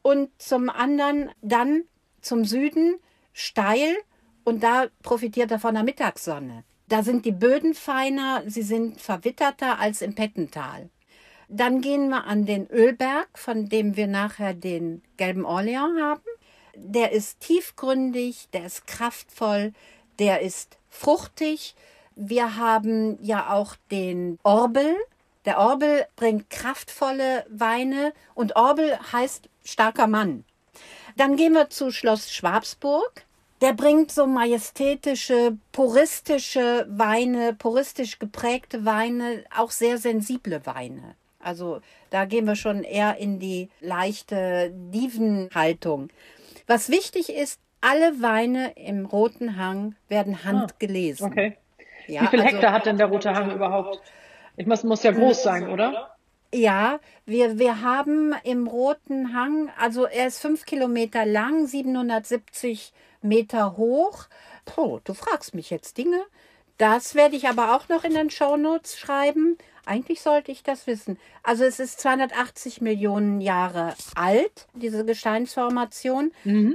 und 0.01 0.29
zum 0.41 0.69
anderen 0.69 1.31
dann 1.41 1.83
zum 2.21 2.45
Süden 2.45 2.99
steil 3.33 3.95
und 4.43 4.63
da 4.63 4.87
profitiert 5.03 5.51
er 5.51 5.59
von 5.59 5.75
der 5.75 5.83
Mittagssonne. 5.83 6.63
Da 6.87 7.03
sind 7.03 7.25
die 7.25 7.31
Böden 7.31 7.75
feiner, 7.75 8.43
sie 8.47 8.63
sind 8.63 8.99
verwitterter 8.99 9.79
als 9.79 10.01
im 10.01 10.15
Pettental. 10.15 10.89
Dann 11.47 11.81
gehen 11.81 12.09
wir 12.09 12.25
an 12.25 12.45
den 12.45 12.67
Ölberg, 12.67 13.27
von 13.33 13.69
dem 13.69 13.95
wir 13.95 14.07
nachher 14.07 14.53
den 14.53 15.01
gelben 15.17 15.45
Orleans 15.45 15.99
haben. 16.01 16.23
Der 16.75 17.11
ist 17.11 17.39
tiefgründig, 17.39 18.49
der 18.53 18.65
ist 18.65 18.87
kraftvoll, 18.87 19.73
der 20.19 20.41
ist 20.41 20.77
fruchtig. 20.89 21.75
Wir 22.15 22.55
haben 22.55 23.17
ja 23.21 23.51
auch 23.51 23.75
den 23.91 24.39
Orbel. 24.43 24.95
Der 25.45 25.57
Orbel 25.59 26.05
bringt 26.15 26.49
kraftvolle 26.49 27.45
Weine 27.49 28.13
und 28.35 28.55
Orbel 28.55 28.97
heißt 29.11 29.49
starker 29.63 30.07
Mann. 30.07 30.43
Dann 31.15 31.35
gehen 31.35 31.53
wir 31.53 31.69
zu 31.69 31.91
Schloss 31.91 32.31
Schwabsburg. 32.31 33.23
Der 33.61 33.73
bringt 33.73 34.11
so 34.11 34.25
majestätische, 34.25 35.57
puristische 35.73 36.85
Weine, 36.89 37.53
puristisch 37.53 38.19
geprägte 38.19 38.85
Weine, 38.85 39.43
auch 39.55 39.71
sehr 39.71 39.97
sensible 39.97 40.65
Weine. 40.65 41.15
Also 41.41 41.81
da 42.09 42.25
gehen 42.25 42.45
wir 42.45 42.55
schon 42.55 42.83
eher 42.83 43.17
in 43.17 43.39
die 43.39 43.69
leichte 43.81 44.71
Dievenhaltung. 44.73 46.09
Was 46.67 46.89
wichtig 46.89 47.33
ist, 47.33 47.59
alle 47.81 48.21
Weine 48.21 48.71
im 48.77 49.05
Roten 49.05 49.57
Hang 49.57 49.95
werden 50.09 50.43
handgelesen. 50.43 51.27
Okay. 51.31 51.57
Ja, 52.07 52.21
Wie 52.23 52.27
viel 52.27 52.41
also- 52.41 52.53
Hektar 52.53 52.71
hat 52.73 52.85
denn 52.85 52.97
der 52.97 53.07
Rote 53.07 53.33
Hang 53.33 53.51
überhaupt? 53.51 54.01
Ich 54.59 54.65
muss, 54.65 54.83
muss 54.83 55.03
ja 55.03 55.11
groß 55.11 55.41
sein, 55.41 55.69
oder? 55.69 56.17
Ja, 56.53 56.99
wir, 57.25 57.59
wir 57.59 57.81
haben 57.81 58.35
im 58.43 58.67
Roten 58.67 59.33
Hang, 59.33 59.71
also 59.79 60.03
er 60.03 60.27
ist 60.27 60.41
fünf 60.41 60.65
Kilometer 60.65 61.25
lang, 61.25 61.65
770 61.65 62.91
Meter 63.21 63.77
hoch. 63.77 64.25
Puh, 64.65 64.99
du 65.05 65.13
fragst 65.13 65.55
mich 65.55 65.69
jetzt 65.69 65.97
Dinge. 65.97 66.19
Das 66.77 67.15
werde 67.15 67.37
ich 67.37 67.47
aber 67.47 67.73
auch 67.73 67.87
noch 67.87 68.03
in 68.03 68.13
den 68.13 68.29
Shownotes 68.29 68.99
schreiben. 68.99 69.57
Eigentlich 69.89 70.21
sollte 70.21 70.51
ich 70.51 70.61
das 70.61 70.85
wissen. 70.85 71.17
Also 71.41 71.63
es 71.63 71.79
ist 71.79 71.99
280 71.99 72.79
Millionen 72.79 73.41
Jahre 73.41 73.95
alt, 74.13 74.67
diese 74.75 75.03
Gesteinsformation. 75.03 76.31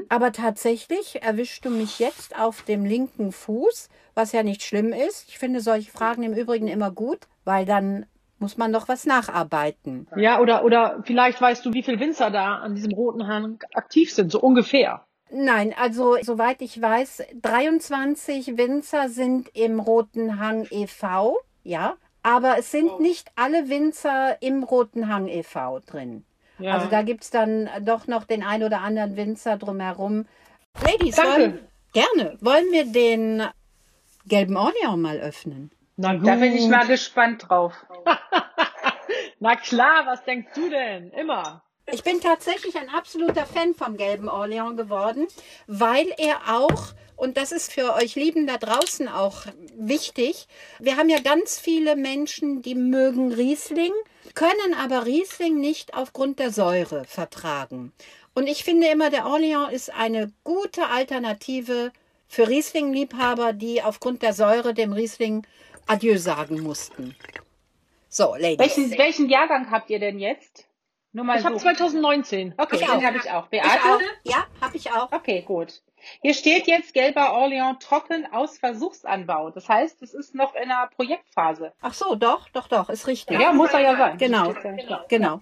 Aber 0.09 0.33
tatsächlich 0.33 1.23
erwischst 1.23 1.65
du 1.65 1.71
mich 1.71 2.01
jetzt 2.01 2.37
auf 2.37 2.63
dem 2.63 2.85
linken 2.85 3.31
Fuß, 3.31 3.89
was 4.17 4.33
ja 4.33 4.43
nicht 4.43 4.65
schlimm 4.65 4.93
ist. 4.93 5.29
Ich 5.29 5.39
finde 5.39 5.61
solche 5.61 5.93
Fragen 5.93 6.25
im 6.25 6.35
Übrigen 6.35 6.67
immer 6.67 6.91
gut, 6.91 7.21
weil 7.45 7.65
dann 7.65 8.07
muss 8.41 8.57
man 8.57 8.73
noch 8.73 8.89
was 8.89 9.07
nacharbeiten. 9.07 10.09
Ja, 10.17 10.41
oder, 10.41 10.65
oder 10.65 11.01
vielleicht 11.05 11.41
weißt 11.41 11.65
du, 11.65 11.73
wie 11.73 11.85
viele 11.85 12.01
Winzer 12.01 12.33
da 12.33 12.57
an 12.57 12.75
diesem 12.75 12.93
Roten 12.93 13.29
Hang 13.29 13.61
aktiv 13.75 14.13
sind, 14.13 14.33
so 14.33 14.41
ungefähr. 14.41 15.07
Nein, 15.31 15.73
also 15.81 16.17
soweit 16.21 16.61
ich 16.63 16.83
weiß, 16.83 17.23
23 17.41 18.59
Winzer 18.59 19.09
sind 19.09 19.51
im 19.55 19.79
Roten 19.79 20.41
Hang 20.41 20.67
e.V., 20.71 21.39
ja, 21.63 21.97
aber 22.25 22.59
es 22.59 22.71
sind 22.71 23.01
nicht 23.01 23.31
alle 23.37 23.69
Winzer 23.69 24.43
im 24.43 24.65
Roten 24.65 25.09
Hang 25.09 25.29
e.V. 25.29 25.81
drin. 25.81 26.25
Ja. 26.59 26.75
Also 26.75 26.89
da 26.89 27.03
gibt's 27.03 27.31
dann 27.31 27.69
doch 27.83 28.07
noch 28.07 28.25
den 28.25 28.43
ein 28.43 28.63
oder 28.63 28.81
anderen 28.81 29.17
Winzer 29.17 29.59
drumherum. 29.59 30.27
Ladies, 30.83 31.17
Danke. 31.17 31.31
wollen, 31.31 31.69
gerne. 31.93 32.39
Wollen 32.41 32.73
wir 32.73 32.87
den 32.87 33.43
gelben 34.27 34.57
Orleans 34.57 34.97
mal 34.97 35.19
öffnen? 35.19 35.71
Na 35.97 36.15
gut. 36.15 36.27
Da 36.27 36.37
bin 36.37 36.55
ich 36.55 36.67
mal 36.69 36.87
gespannt 36.89 37.45
drauf. 37.49 37.75
Na 39.39 39.57
klar, 39.57 40.07
was 40.07 40.25
denkst 40.25 40.49
du 40.55 40.71
denn? 40.71 41.11
Immer. 41.11 41.63
Ich 41.93 42.03
bin 42.03 42.21
tatsächlich 42.21 42.77
ein 42.77 42.89
absoluter 42.89 43.45
Fan 43.45 43.75
vom 43.75 43.97
gelben 43.97 44.29
Orleans 44.29 44.77
geworden, 44.77 45.27
weil 45.67 46.07
er 46.17 46.57
auch, 46.57 46.95
und 47.17 47.37
das 47.37 47.53
ist 47.53 47.73
für 47.73 47.95
euch 47.95 48.15
Lieben 48.15 48.47
da 48.47 48.57
draußen 48.57 49.07
auch 49.09 49.43
wichtig, 49.77 50.49
wir 50.79 50.97
haben 50.97 51.11
ja 51.11 51.21
ganz 51.21 51.59
viele 51.59 51.95
Menschen, 51.95 52.63
die 52.63 52.75
mögen 52.75 53.33
Riesling, 53.33 53.93
können 54.35 54.75
aber 54.83 55.05
Riesling 55.05 55.61
nicht 55.61 55.95
aufgrund 55.95 56.39
der 56.39 56.51
Säure 56.51 57.05
vertragen. 57.05 57.93
Und 58.35 58.47
ich 58.47 58.65
finde 58.65 58.89
immer, 58.89 59.11
der 59.11 59.27
Orleans 59.27 59.73
ist 59.73 59.95
eine 59.95 60.33
gute 60.43 60.89
Alternative 60.89 61.93
für 62.27 62.49
Riesling-Liebhaber, 62.49 63.53
die 63.53 63.83
aufgrund 63.83 64.23
der 64.23 64.33
Säure 64.33 64.73
dem 64.73 64.93
Riesling 64.93 65.47
Adieu 65.87 66.17
sagen 66.17 66.61
mussten. 66.61 67.15
So, 68.09 68.35
Ladies. 68.35 68.59
Welchen, 68.59 68.91
welchen 68.99 69.29
Jahrgang 69.29 69.71
habt 69.71 69.91
ihr 69.91 69.99
denn 69.99 70.19
jetzt? 70.19 70.67
Nur 71.15 71.25
mal 71.25 71.39
Ich 71.39 71.45
habe 71.45 71.55
so. 71.55 71.61
2019. 71.63 72.55
Okay, 72.59 72.77
Ich 72.77 72.81
den 72.87 73.07
habe 73.07 73.17
ich 73.19 73.31
auch. 73.31 73.45
Ich 73.45 73.51
Beate? 73.51 73.69
auch. 73.69 74.01
Ja, 74.25 74.47
habe 74.61 74.77
ich 74.77 74.91
auch. 74.93 75.11
Okay, 75.13 75.43
gut. 75.47 75.81
Hier 76.21 76.35
steht 76.35 76.67
jetzt 76.67 76.93
gelber 76.93 77.33
Orleans 77.33 77.79
trocken 77.83 78.27
aus 78.31 78.59
Versuchsanbau. 78.59 79.49
Das 79.51 79.69
heißt, 79.69 80.03
es 80.03 80.13
ist 80.13 80.35
noch 80.35 80.55
in 80.55 80.65
einer 80.71 80.89
Projektphase. 80.89 81.73
Ach 81.81 81.95
so, 81.95 82.15
doch, 82.17 82.49
doch, 82.51 82.69
doch, 82.69 82.91
ist 82.91 83.07
richtig. 83.07 83.41
Ja, 83.41 83.53
muss 83.55 83.71
er 83.73 83.81
ja 83.81 83.97
sein. 83.97 84.19
Genau, 84.19 84.53
ja- 84.53 85.05
genau. 85.09 85.41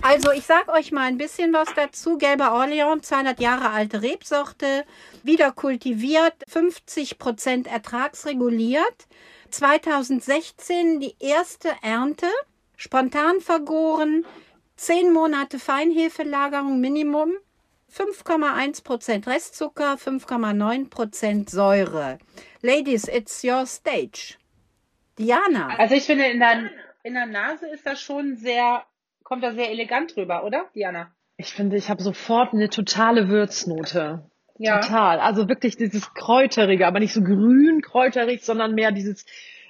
Also 0.00 0.32
ich 0.32 0.44
sag 0.44 0.68
euch 0.72 0.90
mal 0.90 1.02
ein 1.06 1.18
bisschen 1.18 1.52
was 1.52 1.68
dazu. 1.76 2.18
Gelber 2.18 2.54
Orleans, 2.54 3.06
200 3.06 3.38
Jahre 3.38 3.70
alte 3.70 4.02
Rebsorte, 4.02 4.84
wieder 5.22 5.52
kultiviert, 5.52 6.34
50 6.48 7.18
Prozent 7.18 7.68
ertragsreguliert. 7.68 9.06
2016 9.50 10.98
die 10.98 11.14
erste 11.20 11.68
Ernte, 11.82 12.26
spontan 12.76 13.40
vergoren, 13.40 14.24
10 14.76 15.12
Monate 15.12 15.58
Feinhefelagerung 15.58 16.80
Minimum, 16.80 17.32
5,1 17.94 18.84
Prozent 18.84 19.26
Restzucker, 19.26 19.94
5,9 19.94 20.88
Prozent 20.88 21.50
Säure. 21.50 22.18
Ladies, 22.62 23.06
it's 23.06 23.44
your 23.44 23.66
stage. 23.66 24.38
Diana. 25.18 25.76
Also 25.78 25.94
ich 25.94 26.04
finde, 26.04 26.24
in 26.24 26.40
der, 26.40 26.70
in 27.02 27.14
der 27.14 27.26
Nase 27.26 27.68
ist 27.68 27.86
das 27.86 28.00
schon 28.00 28.36
sehr, 28.36 28.82
kommt 29.24 29.44
da 29.44 29.52
sehr 29.52 29.70
elegant 29.70 30.16
drüber, 30.16 30.44
oder, 30.44 30.64
Diana? 30.74 31.12
Ich 31.36 31.52
finde, 31.52 31.76
ich 31.76 31.90
habe 31.90 32.02
sofort 32.02 32.54
eine 32.54 32.70
totale 32.70 33.28
Würznote. 33.28 34.30
Ja. 34.58 34.80
Total. 34.80 35.20
Also 35.20 35.48
wirklich 35.48 35.76
dieses 35.76 36.14
Kräuterige, 36.14 36.86
aber 36.86 37.00
nicht 37.00 37.12
so 37.12 37.22
grün 37.22 37.82
kräuterig, 37.82 38.44
sondern 38.44 38.74
mehr 38.74 38.92
dieses 38.92 39.26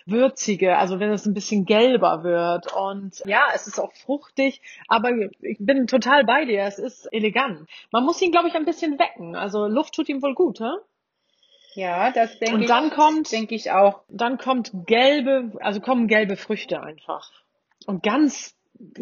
würzige, 0.06 0.76
also 0.78 1.00
wenn 1.00 1.10
es 1.10 1.26
ein 1.26 1.34
bisschen 1.34 1.64
gelber 1.64 2.22
wird. 2.24 2.72
Und 2.74 3.22
ja, 3.26 3.42
es 3.54 3.66
ist 3.66 3.78
auch 3.78 3.92
fruchtig, 3.92 4.60
aber 4.88 5.10
ich 5.40 5.56
bin 5.60 5.86
total 5.86 6.24
bei 6.24 6.44
dir. 6.44 6.62
Es 6.64 6.78
ist 6.78 7.06
elegant. 7.12 7.68
Man 7.90 8.04
muss 8.04 8.20
ihn, 8.22 8.32
glaube 8.32 8.48
ich, 8.48 8.54
ein 8.54 8.64
bisschen 8.64 8.98
wecken. 8.98 9.36
Also 9.36 9.66
Luft 9.66 9.94
tut 9.94 10.08
ihm 10.08 10.22
wohl 10.22 10.34
gut, 10.34 10.60
hä? 10.60 10.70
Ja, 11.74 12.10
das 12.10 12.38
denke 12.38 12.54
Und 12.56 12.60
ich. 12.62 12.68
dann 12.68 12.90
kommt- 12.90 13.32
denke 13.32 13.54
ich 13.54 13.70
auch. 13.70 14.02
Dann 14.08 14.36
kommt 14.38 14.70
gelbe, 14.86 15.52
also 15.60 15.80
kommen 15.80 16.06
gelbe 16.06 16.36
Früchte 16.36 16.82
einfach. 16.82 17.30
Und 17.86 18.02
ganz, 18.02 18.54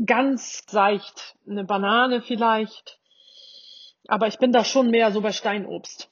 ganz 0.06 0.62
seicht. 0.68 1.34
Eine 1.48 1.64
Banane 1.64 2.22
vielleicht. 2.22 2.98
Aber 4.06 4.28
ich 4.28 4.38
bin 4.38 4.52
da 4.52 4.64
schon 4.64 4.90
mehr 4.90 5.10
so 5.10 5.20
bei 5.20 5.32
Steinobst. 5.32 6.10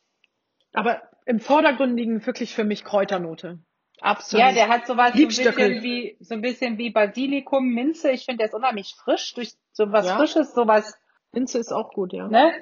Aber 0.74 1.00
im 1.26 1.40
Vordergrund 1.40 1.96
liegen 1.96 2.24
wirklich 2.26 2.54
für 2.54 2.64
mich 2.64 2.84
Kräuternote. 2.84 3.58
Absolut. 4.00 4.46
Ja, 4.46 4.52
der 4.52 4.68
hat 4.68 4.86
sowas 4.86 5.08
so 5.08 5.14
ein 5.14 5.18
Liebstöckel. 5.18 5.68
bisschen 5.68 5.82
wie 5.82 6.16
so 6.20 6.34
ein 6.34 6.40
bisschen 6.40 6.78
wie 6.78 6.90
Basilikum, 6.90 7.68
Minze. 7.68 8.10
Ich 8.10 8.24
finde, 8.24 8.38
der 8.38 8.46
ist 8.48 8.54
unheimlich 8.54 8.94
frisch 9.02 9.34
durch 9.34 9.52
so 9.72 9.90
was 9.92 10.06
Ja. 10.06 10.16
Frisches, 10.16 10.54
sowas, 10.54 10.98
Minze 11.32 11.58
ist 11.58 11.72
auch 11.72 11.90
gut, 11.92 12.12
ja. 12.12 12.28
ne? 12.28 12.52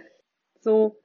So 0.61 0.97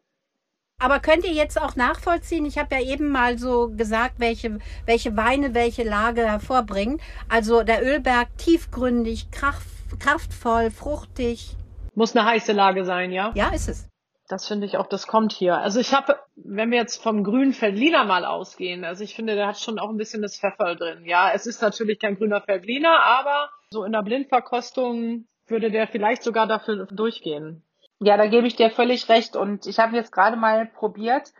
Aber 0.79 0.99
könnt 0.99 1.25
ihr 1.25 1.33
jetzt 1.33 1.61
auch 1.61 1.75
nachvollziehen? 1.75 2.45
Ich 2.45 2.57
habe 2.57 2.75
ja 2.75 2.81
eben 2.81 3.09
mal 3.09 3.37
so 3.37 3.69
gesagt, 3.69 4.15
welche, 4.17 4.59
welche 4.85 5.15
Weine 5.15 5.53
welche 5.53 5.83
Lage 5.83 6.25
hervorbringen. 6.25 6.99
Also 7.29 7.63
der 7.63 7.83
Ölberg 7.85 8.35
tiefgründig, 8.37 9.29
kraft, 9.31 9.67
kraftvoll, 9.99 10.71
fruchtig. 10.71 11.55
Muss 11.93 12.15
eine 12.15 12.25
heiße 12.25 12.53
Lage 12.53 12.85
sein, 12.85 13.11
ja? 13.11 13.31
Ja, 13.35 13.49
ist 13.53 13.67
es. 13.67 13.90
Das 14.31 14.47
finde 14.47 14.65
ich 14.65 14.77
auch, 14.77 14.87
das 14.87 15.07
kommt 15.07 15.33
hier. 15.33 15.57
Also 15.57 15.81
ich 15.81 15.93
habe, 15.93 16.17
wenn 16.35 16.71
wir 16.71 16.77
jetzt 16.77 17.03
vom 17.03 17.25
grünen 17.25 17.51
Feldliner 17.51 18.05
mal 18.05 18.23
ausgehen, 18.23 18.85
also 18.85 19.03
ich 19.03 19.13
finde, 19.13 19.35
der 19.35 19.47
hat 19.47 19.59
schon 19.59 19.77
auch 19.77 19.89
ein 19.89 19.97
bisschen 19.97 20.21
das 20.21 20.39
Pfeffer 20.39 20.75
drin. 20.75 21.03
Ja, 21.03 21.31
es 21.33 21.45
ist 21.45 21.61
natürlich 21.61 21.99
kein 21.99 22.15
grüner 22.15 22.39
Feldliner, 22.39 22.97
aber 23.01 23.49
so 23.71 23.83
in 23.83 23.91
der 23.91 24.03
Blindverkostung 24.03 25.25
würde 25.47 25.69
der 25.69 25.85
vielleicht 25.85 26.23
sogar 26.23 26.47
dafür 26.47 26.85
durchgehen. 26.85 27.65
Ja, 27.99 28.15
da 28.15 28.27
gebe 28.27 28.47
ich 28.47 28.55
dir 28.55 28.71
völlig 28.71 29.09
recht. 29.09 29.35
Und 29.35 29.67
ich 29.67 29.79
habe 29.79 29.97
jetzt 29.97 30.13
gerade 30.13 30.37
mal 30.37 30.65
probiert. 30.65 31.33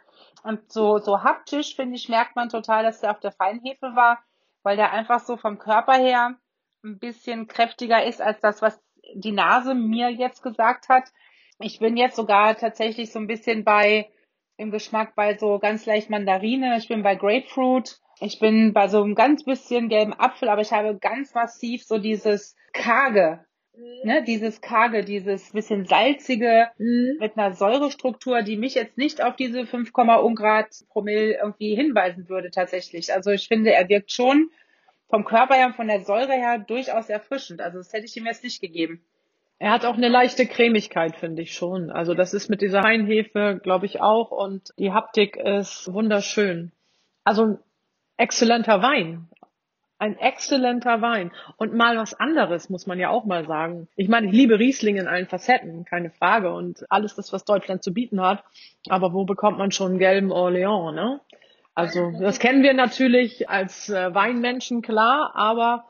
Und 0.43 0.69
so, 0.69 0.97
so 0.97 1.23
haptisch, 1.23 1.77
finde 1.77 1.95
ich, 1.95 2.09
merkt 2.09 2.35
man 2.35 2.49
total, 2.49 2.83
dass 2.83 2.99
der 2.99 3.11
auf 3.11 3.21
der 3.21 3.31
Feinhefe 3.31 3.95
war, 3.95 4.19
weil 4.63 4.75
der 4.75 4.91
einfach 4.91 5.21
so 5.21 5.37
vom 5.37 5.59
Körper 5.59 5.93
her 5.93 6.35
ein 6.83 6.99
bisschen 6.99 7.47
kräftiger 7.47 8.03
ist 8.03 8.21
als 8.21 8.41
das, 8.41 8.61
was 8.61 8.83
die 9.13 9.31
Nase 9.31 9.75
mir 9.75 10.09
jetzt 10.09 10.43
gesagt 10.43 10.89
hat. 10.89 11.05
Ich 11.63 11.79
bin 11.79 11.97
jetzt 11.97 12.15
sogar 12.15 12.55
tatsächlich 12.55 13.11
so 13.11 13.19
ein 13.19 13.27
bisschen 13.27 13.63
bei, 13.63 14.09
im 14.57 14.71
Geschmack 14.71 15.15
bei 15.15 15.37
so 15.37 15.59
ganz 15.59 15.85
leicht 15.85 16.09
Mandarine. 16.09 16.77
Ich 16.77 16.87
bin 16.87 17.03
bei 17.03 17.15
Grapefruit. 17.15 17.99
Ich 18.19 18.39
bin 18.39 18.73
bei 18.73 18.87
so 18.87 19.01
einem 19.01 19.15
ganz 19.15 19.43
bisschen 19.43 19.89
gelben 19.89 20.13
Apfel, 20.13 20.49
aber 20.49 20.61
ich 20.61 20.71
habe 20.71 20.97
ganz 20.97 21.33
massiv 21.33 21.83
so 21.83 21.97
dieses 21.97 22.55
karge, 22.71 23.43
ne, 24.03 24.23
dieses 24.23 24.61
karge, 24.61 25.03
dieses 25.03 25.51
bisschen 25.51 25.85
salzige 25.85 26.69
mit 26.77 27.35
einer 27.35 27.53
Säurestruktur, 27.53 28.43
die 28.43 28.57
mich 28.57 28.75
jetzt 28.75 28.97
nicht 28.97 29.23
auf 29.23 29.35
diese 29.35 29.65
5, 29.65 29.91
Ungrad 29.95 30.67
Promille 30.89 31.39
irgendwie 31.41 31.75
hinweisen 31.75 32.29
würde 32.29 32.51
tatsächlich. 32.51 33.11
Also 33.11 33.31
ich 33.31 33.47
finde, 33.47 33.73
er 33.73 33.89
wirkt 33.89 34.11
schon 34.11 34.51
vom 35.09 35.25
Körper 35.25 35.55
her 35.55 35.67
und 35.67 35.75
von 35.75 35.87
der 35.87 36.01
Säure 36.01 36.33
her 36.33 36.59
durchaus 36.59 37.09
erfrischend. 37.09 37.59
Also 37.59 37.79
das 37.79 37.91
hätte 37.91 38.05
ich 38.05 38.15
ihm 38.15 38.27
jetzt 38.27 38.43
nicht 38.43 38.61
gegeben. 38.61 39.03
Er 39.61 39.69
hat 39.69 39.85
auch 39.85 39.93
eine 39.93 40.09
leichte 40.09 40.47
Cremigkeit, 40.47 41.15
finde 41.15 41.43
ich 41.43 41.53
schon. 41.53 41.91
Also 41.91 42.15
das 42.15 42.33
ist 42.33 42.49
mit 42.49 42.61
dieser 42.61 42.81
Feinhefe, 42.81 43.59
glaube 43.61 43.85
ich, 43.85 44.01
auch. 44.01 44.31
Und 44.31 44.73
die 44.79 44.91
Haptik 44.91 45.35
ist 45.35 45.93
wunderschön. 45.93 46.71
Also 47.23 47.43
ein 47.43 47.59
exzellenter 48.17 48.81
Wein. 48.81 49.29
Ein 49.99 50.17
exzellenter 50.17 51.03
Wein. 51.03 51.31
Und 51.57 51.75
mal 51.75 51.95
was 51.95 52.15
anderes, 52.15 52.71
muss 52.71 52.87
man 52.87 52.97
ja 52.97 53.11
auch 53.11 53.25
mal 53.25 53.45
sagen. 53.45 53.87
Ich 53.95 54.07
meine, 54.07 54.25
ich 54.25 54.33
liebe 54.33 54.57
Riesling 54.57 54.95
in 54.95 55.07
allen 55.07 55.27
Facetten, 55.27 55.85
keine 55.85 56.09
Frage. 56.09 56.51
Und 56.51 56.83
alles 56.89 57.13
das, 57.13 57.31
was 57.31 57.45
Deutschland 57.45 57.83
zu 57.83 57.93
bieten 57.93 58.19
hat. 58.19 58.43
Aber 58.89 59.13
wo 59.13 59.25
bekommt 59.25 59.59
man 59.59 59.69
schon 59.69 59.91
einen 59.91 59.99
gelben 59.99 60.31
Orleans, 60.31 60.95
ne? 60.95 61.21
Also, 61.75 62.11
das 62.19 62.39
kennen 62.39 62.63
wir 62.63 62.73
natürlich 62.73 63.47
als 63.47 63.89
äh, 63.89 64.11
Weinmenschen, 64.11 64.81
klar. 64.81 65.33
Aber, 65.35 65.85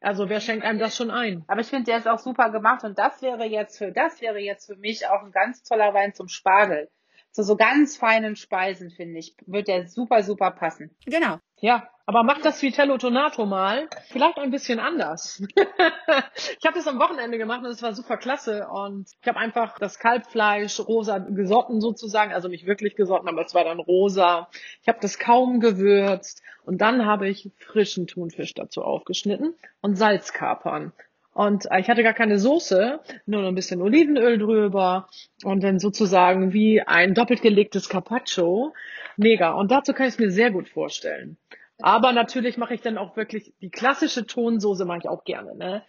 also, 0.00 0.28
wer 0.28 0.40
schenkt 0.40 0.64
einem 0.64 0.78
das 0.78 0.96
schon 0.96 1.10
ein? 1.10 1.44
Aber 1.46 1.60
ich 1.60 1.68
finde, 1.68 1.84
der 1.84 1.98
ist 1.98 2.08
auch 2.08 2.18
super 2.18 2.50
gemacht 2.50 2.84
und 2.84 2.98
das 2.98 3.22
wäre 3.22 3.44
jetzt 3.44 3.78
für, 3.78 3.90
das 3.90 4.20
wäre 4.20 4.38
jetzt 4.38 4.66
für 4.66 4.76
mich 4.76 5.06
auch 5.06 5.22
ein 5.22 5.32
ganz 5.32 5.62
toller 5.62 5.94
Wein 5.94 6.14
zum 6.14 6.28
Spargel. 6.28 6.90
Zu 7.30 7.42
so 7.42 7.56
ganz 7.56 7.96
feinen 7.96 8.36
Speisen, 8.36 8.90
finde 8.90 9.18
ich, 9.18 9.34
wird 9.46 9.66
der 9.66 9.88
super, 9.88 10.22
super 10.22 10.52
passen. 10.52 10.94
Genau. 11.06 11.38
Ja, 11.64 11.88
aber 12.04 12.24
mach 12.24 12.42
das 12.42 12.60
Vitello 12.60 12.98
Tonato 12.98 13.46
mal. 13.46 13.88
Vielleicht 14.10 14.36
ein 14.36 14.50
bisschen 14.50 14.78
anders. 14.80 15.42
ich 15.56 16.66
habe 16.66 16.74
das 16.74 16.86
am 16.86 16.98
Wochenende 16.98 17.38
gemacht 17.38 17.60
und 17.64 17.70
es 17.70 17.82
war 17.82 17.94
super 17.94 18.18
klasse. 18.18 18.68
Und 18.68 19.08
ich 19.22 19.26
habe 19.26 19.38
einfach 19.38 19.78
das 19.78 19.98
Kalbfleisch 19.98 20.78
rosa 20.80 21.16
gesotten 21.16 21.80
sozusagen. 21.80 22.34
Also 22.34 22.48
nicht 22.48 22.66
wirklich 22.66 22.96
gesotten, 22.96 23.28
aber 23.30 23.46
es 23.46 23.54
war 23.54 23.64
dann 23.64 23.80
rosa. 23.80 24.50
Ich 24.82 24.88
habe 24.88 24.98
das 25.00 25.18
kaum 25.18 25.58
gewürzt. 25.60 26.42
Und 26.66 26.82
dann 26.82 27.06
habe 27.06 27.30
ich 27.30 27.50
frischen 27.56 28.06
Thunfisch 28.06 28.52
dazu 28.52 28.82
aufgeschnitten 28.82 29.54
und 29.80 29.96
Salzkapern. 29.96 30.92
Und 31.34 31.70
äh, 31.70 31.80
ich 31.80 31.90
hatte 31.90 32.02
gar 32.02 32.14
keine 32.14 32.38
Soße, 32.38 33.00
nur 33.26 33.42
noch 33.42 33.48
ein 33.48 33.54
bisschen 33.54 33.82
Olivenöl 33.82 34.38
drüber 34.38 35.08
und 35.42 35.62
dann 35.62 35.78
sozusagen 35.78 36.52
wie 36.52 36.80
ein 36.80 37.12
doppelt 37.14 37.42
gelegtes 37.42 37.88
Carpaccio. 37.88 38.72
Mega. 39.16 39.52
Und 39.52 39.70
dazu 39.70 39.92
kann 39.92 40.06
ich 40.06 40.14
es 40.14 40.18
mir 40.20 40.30
sehr 40.30 40.50
gut 40.50 40.68
vorstellen. 40.68 41.36
Aber 41.82 42.12
natürlich 42.12 42.56
mache 42.56 42.74
ich 42.74 42.82
dann 42.82 42.98
auch 42.98 43.16
wirklich 43.16 43.52
die 43.60 43.70
klassische 43.70 44.26
Tonsoße 44.26 44.84
mache 44.84 44.98
ich 44.98 45.08
auch 45.08 45.24
gerne, 45.24 45.56
ne? 45.56 45.82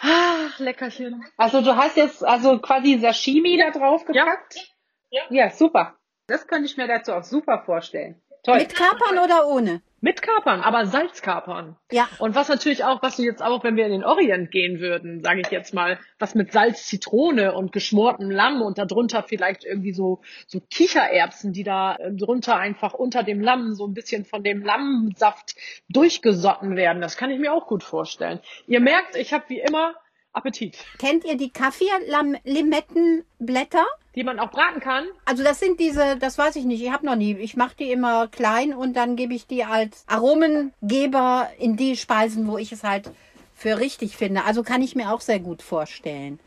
Ah, 0.00 0.48
Leckerchen. 0.58 1.24
Also 1.36 1.60
du 1.60 1.76
hast 1.76 1.96
jetzt 1.96 2.24
also 2.24 2.58
quasi 2.58 2.98
Sashimi 2.98 3.56
da 3.56 3.70
drauf 3.70 4.04
gepackt? 4.04 4.74
Ja. 5.10 5.22
Ja, 5.30 5.50
super. 5.50 5.96
Das 6.26 6.48
könnte 6.48 6.66
ich 6.66 6.76
mir 6.76 6.88
dazu 6.88 7.12
auch 7.12 7.22
super 7.22 7.62
vorstellen. 7.64 8.20
Toll. 8.42 8.58
Mit 8.58 8.74
Kapern 8.74 9.18
oder 9.18 9.46
ohne? 9.46 9.80
Mit 10.04 10.20
Kapern, 10.20 10.62
aber 10.62 10.84
Salzkapern. 10.84 11.76
Ja. 11.92 12.08
Und 12.18 12.34
was 12.34 12.48
natürlich 12.48 12.82
auch, 12.82 13.00
was 13.02 13.18
du 13.18 13.22
jetzt 13.22 13.40
auch, 13.40 13.62
wenn 13.62 13.76
wir 13.76 13.86
in 13.86 13.92
den 13.92 14.04
Orient 14.04 14.50
gehen 14.50 14.80
würden, 14.80 15.22
sage 15.22 15.42
ich 15.42 15.50
jetzt 15.52 15.72
mal, 15.72 16.00
was 16.18 16.34
mit 16.34 16.50
Salz, 16.50 16.88
Zitrone 16.88 17.54
und 17.54 17.70
geschmortem 17.70 18.28
Lamm 18.28 18.62
und 18.62 18.78
darunter 18.78 19.22
vielleicht 19.22 19.64
irgendwie 19.64 19.92
so 19.92 20.20
so 20.48 20.58
Kichererbsen, 20.58 21.52
die 21.52 21.62
da 21.62 21.94
äh, 21.94 22.10
drunter 22.10 22.56
einfach 22.56 22.94
unter 22.94 23.22
dem 23.22 23.40
Lamm 23.40 23.74
so 23.74 23.86
ein 23.86 23.94
bisschen 23.94 24.24
von 24.24 24.42
dem 24.42 24.64
Lammsaft 24.64 25.54
durchgesotten 25.88 26.74
werden. 26.74 27.00
Das 27.00 27.16
kann 27.16 27.30
ich 27.30 27.38
mir 27.38 27.52
auch 27.52 27.68
gut 27.68 27.84
vorstellen. 27.84 28.40
Ihr 28.66 28.80
merkt, 28.80 29.14
ich 29.14 29.32
habe 29.32 29.44
wie 29.46 29.60
immer 29.60 29.94
Appetit. 30.32 30.78
Kennt 30.98 31.24
ihr 31.24 31.36
die 31.36 31.50
Kaffee-Limettenblätter? 31.50 33.86
Die 34.14 34.24
man 34.24 34.38
auch 34.38 34.50
braten 34.50 34.80
kann. 34.80 35.06
Also 35.24 35.42
das 35.42 35.58
sind 35.58 35.80
diese, 35.80 36.16
das 36.18 36.36
weiß 36.36 36.56
ich 36.56 36.64
nicht, 36.64 36.82
ich 36.82 36.92
habe 36.92 37.06
noch 37.06 37.16
nie. 37.16 37.34
Ich 37.36 37.56
mache 37.56 37.76
die 37.78 37.90
immer 37.90 38.28
klein 38.28 38.74
und 38.74 38.94
dann 38.94 39.16
gebe 39.16 39.34
ich 39.34 39.46
die 39.46 39.64
als 39.64 40.04
Aromengeber 40.06 41.48
in 41.58 41.76
die 41.76 41.96
Speisen, 41.96 42.46
wo 42.46 42.58
ich 42.58 42.72
es 42.72 42.84
halt 42.84 43.10
für 43.54 43.78
richtig 43.78 44.16
finde. 44.16 44.44
Also 44.44 44.62
kann 44.62 44.82
ich 44.82 44.94
mir 44.94 45.12
auch 45.12 45.20
sehr 45.20 45.40
gut 45.40 45.62
vorstellen. 45.62 46.40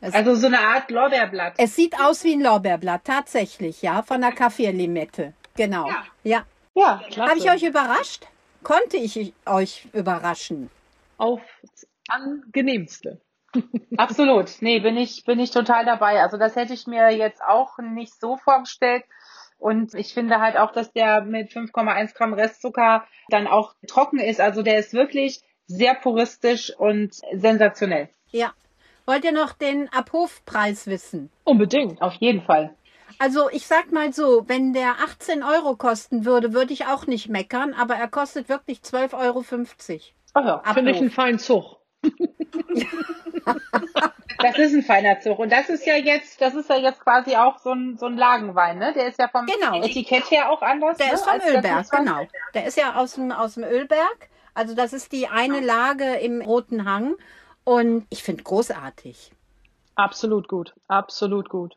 Das 0.00 0.12
also 0.12 0.34
so 0.34 0.48
eine 0.48 0.60
Art 0.60 0.90
Lorbeerblatt. 0.90 1.54
Es 1.56 1.76
sieht 1.76 1.98
aus 1.98 2.24
wie 2.24 2.34
ein 2.34 2.42
Lorbeerblatt, 2.42 3.04
tatsächlich, 3.04 3.80
ja, 3.80 4.02
von 4.02 4.20
der 4.20 4.32
Kaffeelimette. 4.32 5.32
Genau. 5.56 5.88
Ja. 5.88 6.04
Ja, 6.24 6.44
ja 6.74 7.00
Habe 7.16 7.38
ich 7.38 7.50
euch 7.50 7.62
überrascht? 7.62 8.26
Konnte 8.62 8.96
ich 8.96 9.32
euch 9.46 9.86
überraschen? 9.92 10.70
Auf 11.16 11.40
angenehmste. 12.08 13.20
Absolut. 13.96 14.50
Nee, 14.60 14.80
bin 14.80 14.96
ich, 14.96 15.24
bin 15.24 15.38
ich 15.40 15.50
total 15.50 15.84
dabei. 15.84 16.22
Also 16.22 16.36
das 16.36 16.56
hätte 16.56 16.74
ich 16.74 16.86
mir 16.86 17.10
jetzt 17.10 17.42
auch 17.42 17.78
nicht 17.78 18.18
so 18.20 18.36
vorgestellt. 18.36 19.04
Und 19.58 19.94
ich 19.94 20.12
finde 20.12 20.40
halt 20.40 20.56
auch, 20.56 20.72
dass 20.72 20.92
der 20.92 21.22
mit 21.22 21.50
5,1 21.50 22.14
Gramm 22.14 22.34
Restzucker 22.34 23.04
dann 23.28 23.46
auch 23.46 23.74
trocken 23.86 24.18
ist. 24.18 24.40
Also 24.40 24.62
der 24.62 24.78
ist 24.78 24.92
wirklich 24.92 25.42
sehr 25.66 25.94
puristisch 25.94 26.74
und 26.76 27.14
sensationell. 27.32 28.08
Ja. 28.30 28.52
Wollt 29.06 29.24
ihr 29.24 29.32
noch 29.32 29.52
den 29.52 29.92
Abhofpreis 29.92 30.86
wissen? 30.86 31.30
Unbedingt, 31.44 32.00
auf 32.00 32.14
jeden 32.14 32.42
Fall. 32.42 32.74
Also 33.18 33.48
ich 33.50 33.66
sag 33.66 33.92
mal 33.92 34.12
so, 34.12 34.44
wenn 34.48 34.72
der 34.72 34.96
18 35.04 35.42
Euro 35.42 35.76
kosten 35.76 36.24
würde, 36.24 36.52
würde 36.52 36.72
ich 36.72 36.86
auch 36.86 37.06
nicht 37.06 37.28
meckern, 37.28 37.74
aber 37.74 37.94
er 37.94 38.08
kostet 38.08 38.48
wirklich 38.48 38.78
12,50 38.78 39.12
Euro. 39.14 39.44
Ach 40.34 40.44
ja, 40.44 40.74
finde 40.74 40.90
ich 40.90 40.98
einen 40.98 41.10
feinen 41.10 41.38
Zug. 41.38 41.78
Das 44.38 44.58
ist 44.58 44.74
ein 44.74 44.82
feiner 44.82 45.20
Zug. 45.20 45.38
Und 45.38 45.50
das 45.50 45.68
ist 45.68 45.86
ja 45.86 45.96
jetzt, 45.96 46.40
das 46.40 46.54
ist 46.54 46.68
ja 46.68 46.76
jetzt 46.76 47.00
quasi 47.00 47.36
auch 47.36 47.58
so 47.58 47.72
ein, 47.72 47.96
so 47.98 48.06
ein 48.06 48.16
Lagenwein, 48.16 48.78
ne? 48.78 48.92
Der 48.94 49.06
ist 49.06 49.18
ja 49.18 49.28
vom 49.28 49.46
genau. 49.46 49.82
Etikett 49.82 50.30
her 50.30 50.50
auch 50.50 50.62
anders. 50.62 50.98
Der 50.98 51.08
ne? 51.08 51.12
ist 51.14 51.24
vom 51.24 51.40
Ölberg, 51.40 51.90
genau. 51.90 52.26
Der 52.54 52.66
ist 52.66 52.76
ja 52.76 52.94
aus 52.96 53.14
dem, 53.14 53.32
aus 53.32 53.54
dem 53.54 53.64
Ölberg. 53.64 54.28
Also 54.54 54.74
das 54.74 54.92
ist 54.92 55.12
die 55.12 55.28
eine 55.28 55.60
Lage 55.60 56.14
im 56.16 56.40
Roten 56.40 56.84
Hang. 56.84 57.14
Und 57.64 58.06
ich 58.10 58.22
finde 58.22 58.42
großartig. 58.42 59.32
Absolut 59.96 60.48
gut. 60.48 60.74
Absolut 60.88 61.48
gut. 61.48 61.76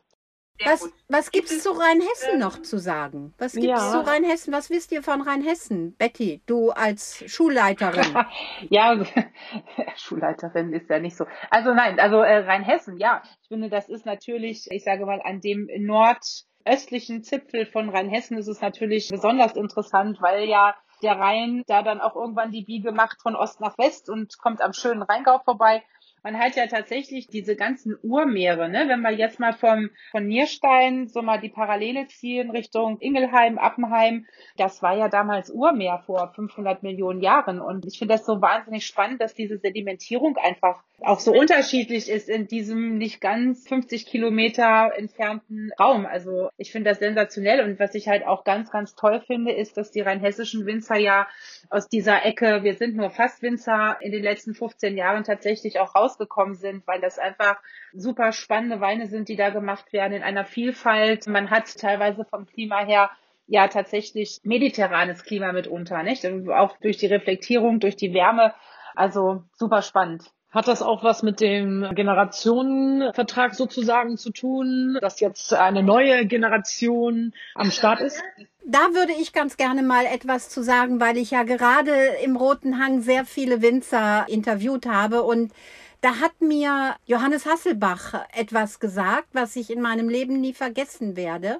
Was, 0.64 0.92
was 1.08 1.30
gibt 1.30 1.50
es 1.50 1.62
zu 1.62 1.70
Rheinhessen 1.70 2.38
noch 2.38 2.60
zu 2.62 2.78
sagen? 2.78 3.34
Was 3.38 3.52
gibt 3.52 3.66
es 3.66 3.70
ja. 3.70 3.92
zu 3.92 4.06
Rheinhessen? 4.06 4.52
Was 4.52 4.70
wisst 4.70 4.92
ihr 4.92 5.02
von 5.02 5.20
Rheinhessen? 5.20 5.96
Betty, 5.96 6.42
du 6.46 6.70
als 6.70 7.24
Schulleiterin. 7.26 8.16
ja, 8.70 8.96
Schulleiterin 9.96 10.72
ist 10.72 10.90
ja 10.90 10.98
nicht 10.98 11.16
so. 11.16 11.26
Also 11.50 11.74
nein, 11.74 12.00
also 12.00 12.18
äh, 12.18 12.38
Rheinhessen, 12.38 12.98
ja. 12.98 13.22
Ich 13.42 13.48
finde, 13.48 13.70
das 13.70 13.88
ist 13.88 14.06
natürlich, 14.06 14.66
ich 14.70 14.84
sage 14.84 15.06
mal, 15.06 15.20
an 15.22 15.40
dem 15.40 15.68
nordöstlichen 15.78 17.22
Zipfel 17.22 17.66
von 17.66 17.88
Rheinhessen 17.90 18.36
ist 18.36 18.48
es 18.48 18.60
natürlich 18.60 19.08
besonders 19.08 19.54
interessant, 19.54 20.18
weil 20.20 20.48
ja 20.48 20.74
der 21.02 21.18
Rhein 21.18 21.62
da 21.66 21.82
dann 21.82 22.00
auch 22.00 22.16
irgendwann 22.16 22.50
die 22.50 22.64
Biege 22.64 22.92
macht 22.92 23.22
von 23.22 23.36
Ost 23.36 23.60
nach 23.60 23.78
West 23.78 24.10
und 24.10 24.38
kommt 24.38 24.60
am 24.60 24.72
schönen 24.72 25.02
Rheingau 25.02 25.38
vorbei 25.44 25.84
man 26.30 26.38
hat 26.38 26.56
ja 26.56 26.66
tatsächlich 26.66 27.28
diese 27.28 27.56
ganzen 27.56 27.96
Urmeere, 28.02 28.68
ne? 28.68 28.84
Wenn 28.86 29.00
wir 29.00 29.12
jetzt 29.12 29.40
mal 29.40 29.54
vom, 29.54 29.88
von 30.10 30.26
Nierstein 30.26 31.08
so 31.08 31.22
mal 31.22 31.40
die 31.40 31.48
Parallele 31.48 32.06
ziehen 32.06 32.50
Richtung 32.50 32.98
Ingelheim, 33.00 33.56
Appenheim, 33.56 34.26
das 34.58 34.82
war 34.82 34.94
ja 34.94 35.08
damals 35.08 35.48
Urmeer 35.48 36.02
vor 36.04 36.34
500 36.34 36.82
Millionen 36.82 37.22
Jahren. 37.22 37.62
Und 37.62 37.86
ich 37.86 37.98
finde 37.98 38.12
das 38.12 38.26
so 38.26 38.42
wahnsinnig 38.42 38.84
spannend, 38.84 39.22
dass 39.22 39.32
diese 39.32 39.56
Sedimentierung 39.56 40.36
einfach 40.36 40.82
auch 41.00 41.20
so 41.20 41.32
unterschiedlich 41.32 42.10
ist 42.10 42.28
in 42.28 42.48
diesem 42.48 42.98
nicht 42.98 43.20
ganz 43.20 43.68
50 43.68 44.06
Kilometer 44.06 44.90
entfernten 44.96 45.70
Raum. 45.78 46.06
Also 46.06 46.50
ich 46.56 46.72
finde 46.72 46.90
das 46.90 46.98
sensationell. 46.98 47.60
Und 47.64 47.78
was 47.78 47.94
ich 47.94 48.08
halt 48.08 48.26
auch 48.26 48.42
ganz, 48.42 48.70
ganz 48.70 48.96
toll 48.96 49.20
finde, 49.26 49.52
ist, 49.52 49.76
dass 49.76 49.92
die 49.92 50.00
rheinhessischen 50.00 50.66
Winzer 50.66 50.96
ja 50.96 51.28
aus 51.70 51.88
dieser 51.88 52.24
Ecke, 52.24 52.64
wir 52.64 52.74
sind 52.74 52.96
nur 52.96 53.10
fast 53.10 53.42
Winzer, 53.42 53.96
in 54.00 54.10
den 54.10 54.24
letzten 54.24 54.54
15 54.54 54.96
Jahren 54.96 55.22
tatsächlich 55.22 55.78
auch 55.78 55.94
rausgekommen 55.94 56.56
sind, 56.56 56.86
weil 56.86 57.00
das 57.00 57.18
einfach 57.18 57.58
super 57.92 58.32
spannende 58.32 58.80
Weine 58.80 59.06
sind, 59.06 59.28
die 59.28 59.36
da 59.36 59.50
gemacht 59.50 59.92
werden 59.92 60.14
in 60.14 60.22
einer 60.24 60.44
Vielfalt. 60.44 61.28
Man 61.28 61.50
hat 61.50 61.78
teilweise 61.78 62.24
vom 62.24 62.46
Klima 62.46 62.84
her 62.84 63.10
ja 63.46 63.68
tatsächlich 63.68 64.40
mediterranes 64.42 65.22
Klima 65.24 65.52
mitunter, 65.52 66.02
nicht? 66.02 66.26
Auch 66.50 66.76
durch 66.78 66.96
die 66.96 67.06
Reflektierung, 67.06 67.78
durch 67.78 67.96
die 67.96 68.12
Wärme. 68.12 68.52
Also 68.94 69.44
super 69.52 69.82
spannend. 69.82 70.24
Hat 70.50 70.66
das 70.66 70.80
auch 70.80 71.04
was 71.04 71.22
mit 71.22 71.40
dem 71.40 71.86
Generationenvertrag 71.94 73.54
sozusagen 73.54 74.16
zu 74.16 74.30
tun, 74.30 74.96
dass 75.02 75.20
jetzt 75.20 75.52
eine 75.52 75.82
neue 75.82 76.24
Generation 76.24 77.34
am 77.54 77.70
Start 77.70 78.00
ist? 78.00 78.22
Da 78.64 78.78
würde 78.94 79.12
ich 79.12 79.34
ganz 79.34 79.58
gerne 79.58 79.82
mal 79.82 80.06
etwas 80.06 80.48
zu 80.48 80.62
sagen, 80.62 81.00
weil 81.00 81.18
ich 81.18 81.32
ja 81.32 81.42
gerade 81.42 81.92
im 82.24 82.36
Roten 82.36 82.78
Hang 82.78 83.02
sehr 83.02 83.26
viele 83.26 83.60
Winzer 83.60 84.26
interviewt 84.28 84.86
habe 84.86 85.22
und 85.22 85.52
da 86.00 86.20
hat 86.20 86.40
mir 86.40 86.96
Johannes 87.06 87.44
Hasselbach 87.44 88.24
etwas 88.32 88.78
gesagt, 88.80 89.28
was 89.32 89.56
ich 89.56 89.70
in 89.70 89.82
meinem 89.82 90.08
Leben 90.08 90.40
nie 90.40 90.54
vergessen 90.54 91.16
werde. 91.16 91.58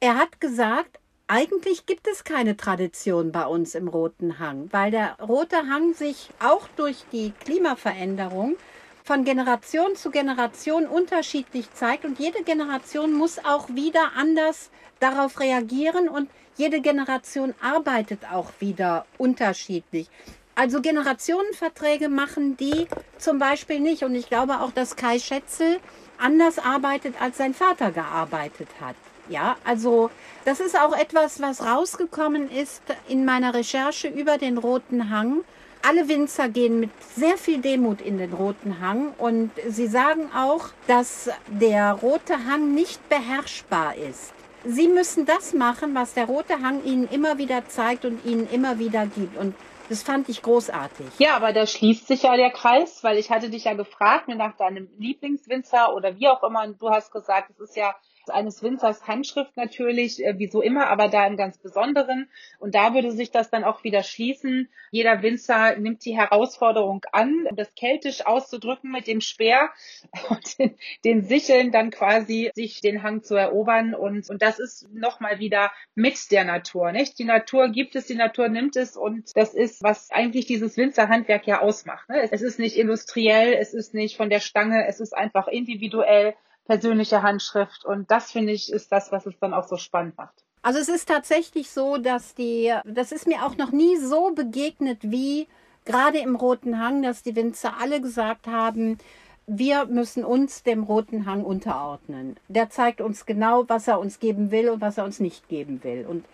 Er 0.00 0.16
hat 0.16 0.40
gesagt, 0.40 0.97
eigentlich 1.28 1.84
gibt 1.84 2.08
es 2.08 2.24
keine 2.24 2.56
Tradition 2.56 3.32
bei 3.32 3.44
uns 3.46 3.74
im 3.74 3.86
Roten 3.86 4.38
Hang, 4.38 4.68
weil 4.72 4.90
der 4.90 5.16
Rote 5.20 5.58
Hang 5.68 5.92
sich 5.92 6.30
auch 6.42 6.66
durch 6.76 7.04
die 7.12 7.32
Klimaveränderung 7.44 8.56
von 9.04 9.24
Generation 9.24 9.94
zu 9.94 10.10
Generation 10.10 10.86
unterschiedlich 10.86 11.70
zeigt 11.74 12.06
und 12.06 12.18
jede 12.18 12.42
Generation 12.42 13.12
muss 13.12 13.38
auch 13.44 13.68
wieder 13.68 14.12
anders 14.16 14.70
darauf 15.00 15.38
reagieren 15.38 16.08
und 16.08 16.30
jede 16.56 16.80
Generation 16.80 17.54
arbeitet 17.60 18.20
auch 18.32 18.50
wieder 18.58 19.04
unterschiedlich. 19.18 20.08
Also 20.54 20.80
Generationenverträge 20.80 22.08
machen 22.08 22.56
die 22.56 22.88
zum 23.18 23.38
Beispiel 23.38 23.80
nicht 23.80 24.02
und 24.02 24.14
ich 24.14 24.28
glaube 24.28 24.60
auch, 24.60 24.72
dass 24.72 24.96
Kai 24.96 25.18
Schätzel 25.18 25.78
anders 26.16 26.58
arbeitet, 26.58 27.20
als 27.20 27.36
sein 27.36 27.52
Vater 27.52 27.92
gearbeitet 27.92 28.68
hat. 28.80 28.96
Ja, 29.28 29.56
also 29.64 30.10
das 30.44 30.60
ist 30.60 30.78
auch 30.78 30.96
etwas, 30.96 31.40
was 31.42 31.64
rausgekommen 31.64 32.50
ist 32.50 32.82
in 33.08 33.24
meiner 33.24 33.54
Recherche 33.54 34.08
über 34.08 34.38
den 34.38 34.58
Roten 34.58 35.10
Hang. 35.10 35.44
Alle 35.86 36.08
Winzer 36.08 36.48
gehen 36.48 36.80
mit 36.80 36.90
sehr 37.14 37.36
viel 37.36 37.60
Demut 37.60 38.00
in 38.00 38.18
den 38.18 38.32
Roten 38.32 38.80
Hang 38.80 39.12
und 39.18 39.50
sie 39.68 39.86
sagen 39.86 40.30
auch, 40.34 40.70
dass 40.86 41.30
der 41.46 41.92
Rote 41.92 42.46
Hang 42.46 42.74
nicht 42.74 43.06
beherrschbar 43.08 43.94
ist. 43.96 44.32
Sie 44.64 44.88
müssen 44.88 45.24
das 45.24 45.52
machen, 45.52 45.94
was 45.94 46.14
der 46.14 46.24
Rote 46.24 46.62
Hang 46.62 46.82
ihnen 46.84 47.08
immer 47.08 47.38
wieder 47.38 47.68
zeigt 47.68 48.04
und 48.04 48.24
ihnen 48.24 48.48
immer 48.50 48.78
wieder 48.78 49.06
gibt. 49.06 49.36
Und 49.36 49.54
das 49.88 50.02
fand 50.02 50.28
ich 50.28 50.42
großartig. 50.42 51.06
Ja, 51.18 51.36
aber 51.36 51.52
da 51.52 51.66
schließt 51.66 52.08
sich 52.08 52.24
ja 52.24 52.36
der 52.36 52.50
Kreis, 52.50 53.04
weil 53.04 53.16
ich 53.16 53.30
hatte 53.30 53.48
dich 53.48 53.64
ja 53.64 53.74
gefragt, 53.74 54.28
mir 54.28 54.36
nach 54.36 54.56
deinem 54.56 54.88
Lieblingswinzer 54.98 55.94
oder 55.94 56.18
wie 56.18 56.28
auch 56.28 56.42
immer, 56.42 56.64
und 56.64 56.82
du 56.82 56.90
hast 56.90 57.12
gesagt, 57.12 57.50
es 57.50 57.60
ist 57.60 57.76
ja 57.76 57.94
eines 58.30 58.62
Winzers 58.62 59.06
Handschrift 59.06 59.56
natürlich, 59.56 60.24
äh, 60.24 60.38
wie 60.38 60.48
so 60.48 60.62
immer, 60.62 60.88
aber 60.88 61.08
da 61.08 61.26
im 61.26 61.36
ganz 61.36 61.58
Besonderen. 61.58 62.28
Und 62.58 62.74
da 62.74 62.94
würde 62.94 63.12
sich 63.12 63.30
das 63.30 63.50
dann 63.50 63.64
auch 63.64 63.84
wieder 63.84 64.02
schließen. 64.02 64.68
Jeder 64.90 65.22
Winzer 65.22 65.76
nimmt 65.76 66.04
die 66.04 66.16
Herausforderung 66.16 67.04
an, 67.12 67.48
das 67.54 67.74
keltisch 67.74 68.26
auszudrücken 68.26 68.90
mit 68.90 69.06
dem 69.06 69.20
Speer 69.20 69.70
und 70.28 70.58
den, 70.58 70.74
den 71.04 71.22
Sicheln 71.22 71.72
dann 71.72 71.90
quasi 71.90 72.50
sich 72.54 72.80
den 72.80 73.02
Hang 73.02 73.22
zu 73.22 73.34
erobern. 73.34 73.94
Und, 73.94 74.28
und 74.30 74.42
das 74.42 74.58
ist 74.58 74.88
nochmal 74.92 75.38
wieder 75.38 75.70
mit 75.94 76.30
der 76.30 76.44
Natur, 76.44 76.92
nicht? 76.92 77.18
Die 77.18 77.24
Natur 77.24 77.68
gibt 77.68 77.94
es, 77.96 78.06
die 78.06 78.14
Natur 78.14 78.48
nimmt 78.48 78.76
es 78.76 78.96
und 78.96 79.36
das 79.36 79.54
ist, 79.54 79.82
was 79.82 80.10
eigentlich 80.10 80.46
dieses 80.46 80.76
Winzerhandwerk 80.76 81.46
ja 81.46 81.60
ausmacht. 81.60 82.08
Ne? 82.08 82.28
Es 82.30 82.42
ist 82.42 82.58
nicht 82.58 82.76
industriell, 82.76 83.54
es 83.54 83.74
ist 83.74 83.94
nicht 83.94 84.16
von 84.16 84.30
der 84.30 84.40
Stange, 84.40 84.86
es 84.86 85.00
ist 85.00 85.16
einfach 85.16 85.48
individuell 85.48 86.34
persönliche 86.68 87.22
Handschrift. 87.22 87.84
Und 87.84 88.10
das 88.10 88.30
finde 88.30 88.52
ich 88.52 88.72
ist 88.72 88.92
das, 88.92 89.10
was 89.10 89.26
es 89.26 89.34
dann 89.40 89.54
auch 89.54 89.66
so 89.66 89.76
spannend 89.76 90.16
macht. 90.16 90.44
Also 90.62 90.78
es 90.78 90.88
ist 90.88 91.08
tatsächlich 91.08 91.70
so, 91.70 91.96
dass 91.96 92.34
die, 92.34 92.72
das 92.84 93.10
ist 93.10 93.26
mir 93.26 93.44
auch 93.44 93.56
noch 93.56 93.72
nie 93.72 93.96
so 93.96 94.32
begegnet 94.32 94.98
wie 95.02 95.48
gerade 95.84 96.18
im 96.18 96.36
Roten 96.36 96.78
Hang, 96.78 97.02
dass 97.02 97.22
die 97.22 97.34
Winzer 97.34 97.74
alle 97.80 98.00
gesagt 98.00 98.46
haben, 98.46 98.98
wir 99.46 99.86
müssen 99.86 100.24
uns 100.24 100.62
dem 100.62 100.82
Roten 100.82 101.24
Hang 101.24 101.42
unterordnen. 101.42 102.36
Der 102.48 102.68
zeigt 102.68 103.00
uns 103.00 103.24
genau, 103.24 103.64
was 103.66 103.88
er 103.88 103.98
uns 103.98 104.20
geben 104.20 104.50
will 104.50 104.68
und 104.68 104.82
was 104.82 104.98
er 104.98 105.04
uns 105.04 105.20
nicht 105.20 105.48
geben 105.48 105.82
will. 105.82 106.04
Und 106.06 106.26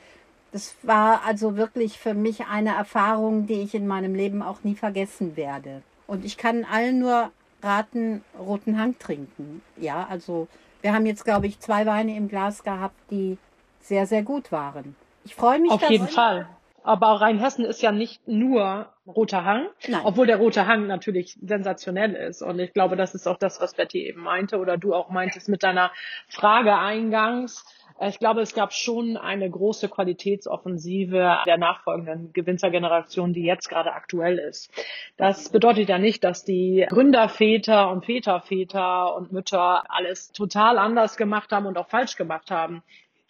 das 0.51 0.75
war 0.83 1.23
also 1.25 1.57
wirklich 1.57 1.99
für 1.99 2.15
mich 2.15 2.47
eine 2.47 2.75
Erfahrung, 2.75 3.47
die 3.47 3.63
ich 3.63 3.75
in 3.75 3.87
meinem 3.87 4.17
Leben 4.17 4.43
auch 4.43 4.65
nie 4.65 4.75
vergessen 4.75 5.37
werde. 5.37 5.83
Und 6.09 6.25
ich 6.25 6.37
kann 6.37 6.65
allen 6.65 6.99
nur 6.99 7.31
raten, 7.65 8.23
roten 8.39 8.79
Hang 8.79 8.99
trinken. 8.99 9.63
Ja, 9.77 10.07
also 10.09 10.49
wir 10.83 10.93
haben 10.93 11.07
jetzt, 11.07 11.25
glaube 11.25 11.47
ich, 11.47 11.59
zwei 11.61 11.87
Weine 11.87 12.17
im 12.17 12.29
Glas 12.29 12.63
gehabt, 12.63 12.97
die 13.11 13.39
sehr, 13.81 14.07
sehr 14.07 14.23
gut 14.23 14.53
waren. 14.53 14.95
Ich 15.25 15.35
freue 15.35 15.59
mich. 15.59 15.71
Auf 15.71 15.89
jeden 15.91 16.09
Fall. 16.09 16.49
Aber 16.83 17.23
Rheinhessen 17.23 17.65
ist 17.65 17.81
ja 17.81 17.93
nicht 17.93 18.29
nur 18.29 18.91
Roter 19.07 19.45
Hang, 19.45 19.69
Nein. 19.89 20.03
obwohl 20.05 20.27
der 20.27 20.37
Rote 20.37 20.67
Hang 20.67 20.87
natürlich 20.87 21.39
sensationell 21.43 22.15
ist. 22.15 22.43
Und 22.43 22.59
ich 22.59 22.75
glaube, 22.75 22.97
das 22.97 23.15
ist 23.15 23.27
auch 23.27 23.39
das, 23.39 23.59
was 23.63 23.75
Betty 23.75 24.07
eben 24.07 24.23
meinte 24.23 24.59
oder 24.59 24.77
du 24.77 24.95
auch 24.95 25.09
meintest 25.09 25.49
mit 25.49 25.63
deiner 25.63 25.91
Frage 26.29 26.77
eingangs. 26.77 27.65
Ich 28.01 28.19
glaube, 28.19 28.41
es 28.41 28.55
gab 28.55 28.73
schon 28.73 29.17
eine 29.17 29.49
große 29.49 29.89
Qualitätsoffensive 29.89 31.39
der 31.47 31.59
nachfolgenden 31.59 32.33
Gewinzergeneration, 32.33 33.33
die 33.33 33.45
jetzt 33.45 33.69
gerade 33.69 33.93
aktuell 33.93 34.39
ist. 34.39 34.71
Das 35.17 35.49
bedeutet 35.49 35.89
ja 35.89 35.99
nicht, 35.99 36.25
dass 36.25 36.45
die 36.45 36.87
Gründerväter 36.89 37.91
und 37.91 38.05
Väterväter 38.05 39.15
und 39.15 39.33
Mütter 39.33 39.85
alles 39.89 40.33
total 40.33 40.79
anders 40.79 41.17
gemacht 41.17 41.53
haben 41.53 41.67
und 41.67 41.79
auch 41.79 41.89
falsch 41.89 42.17
gemacht 42.17 42.51
haben. 42.51 42.83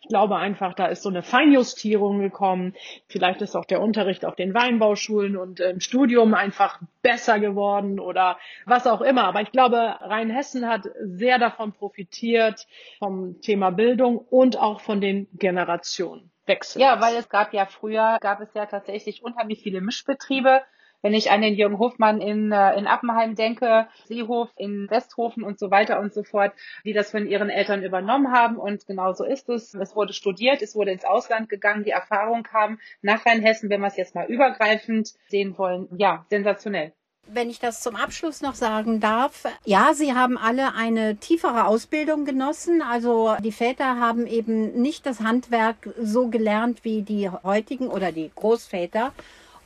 Ich 0.05 0.09
glaube 0.09 0.37
einfach, 0.37 0.75
da 0.75 0.85
ist 0.87 1.03
so 1.03 1.09
eine 1.09 1.23
Feinjustierung 1.23 2.19
gekommen. 2.19 2.75
Vielleicht 3.09 3.41
ist 3.41 3.57
auch 3.57 3.65
der 3.65 3.81
Unterricht 3.81 4.27
auf 4.27 4.37
den 4.37 4.53
Weinbauschulen 4.53 5.35
und 5.35 5.61
im 5.61 5.81
Studium 5.81 6.35
einfach 6.35 6.79
besser 7.01 7.41
geworden 7.41 7.99
oder 7.99 8.37
was 8.67 8.87
auch 8.87 9.01
immer. 9.01 9.25
Aber 9.25 9.41
ich 9.41 9.51
glaube, 9.51 9.97
Rheinhessen 10.01 10.69
hat 10.69 10.83
sehr 11.01 11.39
davon 11.39 11.73
profitiert, 11.73 12.67
vom 12.99 13.41
Thema 13.41 13.71
Bildung 13.71 14.19
und 14.19 14.59
auch 14.59 14.83
von 14.83 15.01
den 15.01 15.27
Generationenwechseln. 15.39 16.83
Ja, 16.83 17.01
weil 17.01 17.17
es 17.17 17.31
gab 17.31 17.55
ja 17.55 17.65
früher, 17.65 18.19
gab 18.21 18.43
es 18.43 18.53
ja 18.53 18.67
tatsächlich 18.67 19.25
unheimlich 19.25 19.63
viele 19.63 19.81
Mischbetriebe. 19.81 20.61
Wenn 21.05 21.13
ich 21.13 21.31
an 21.31 21.43
den 21.43 21.53
Jürgen 21.53 21.79
Hofmann 21.79 22.23
in, 22.23 22.51
äh, 22.51 22.79
in 22.79 22.87
Appenheim 22.87 23.35
denke, 23.35 23.89
Seehof 24.07 24.49
in 24.57 24.89
Westhofen 24.89 25.43
und 25.43 25.59
so 25.59 25.71
weiter 25.71 26.01
und 26.01 26.15
so 26.15 26.23
fort, 26.23 26.55
die 26.83 26.95
das 26.95 27.11
von 27.11 27.27
ihren 27.27 27.51
Eltern 27.51 27.83
übernommen 27.83 28.33
haben. 28.33 28.57
Und 28.57 28.87
genau 28.87 29.13
so 29.13 29.23
ist 29.23 29.51
es. 29.51 29.75
Es 29.75 29.95
wurde 29.95 30.15
studiert, 30.15 30.63
es 30.63 30.75
wurde 30.75 30.93
ins 30.93 31.05
Ausland 31.05 31.51
gegangen, 31.51 31.85
die 31.85 31.91
Erfahrung 31.91 32.43
kam 32.43 32.79
nach 33.03 33.27
Rheinhessen, 33.27 33.69
wenn 33.69 33.83
wir 33.83 33.89
es 33.89 33.99
jetzt 33.99 34.15
mal 34.15 34.25
übergreifend 34.25 35.13
sehen 35.29 35.59
wollen. 35.59 35.89
Ja, 35.99 36.25
sensationell. 36.31 36.95
Wenn 37.27 37.51
ich 37.51 37.61
das 37.61 37.83
zum 37.83 37.97
Abschluss 37.97 38.41
noch 38.41 38.55
sagen 38.55 39.01
darf, 39.01 39.45
ja, 39.67 39.93
Sie 39.93 40.15
haben 40.15 40.39
alle 40.39 40.75
eine 40.75 41.17
tiefere 41.17 41.67
Ausbildung 41.67 42.25
genossen. 42.25 42.81
Also 42.81 43.37
die 43.41 43.53
Väter 43.53 44.01
haben 44.01 44.27
eben 44.27 44.81
nicht 44.81 45.05
das 45.05 45.21
Handwerk 45.21 45.91
so 46.01 46.29
gelernt 46.29 46.83
wie 46.83 47.03
die 47.03 47.29
heutigen 47.29 47.89
oder 47.89 48.11
die 48.11 48.31
Großväter. 48.35 49.13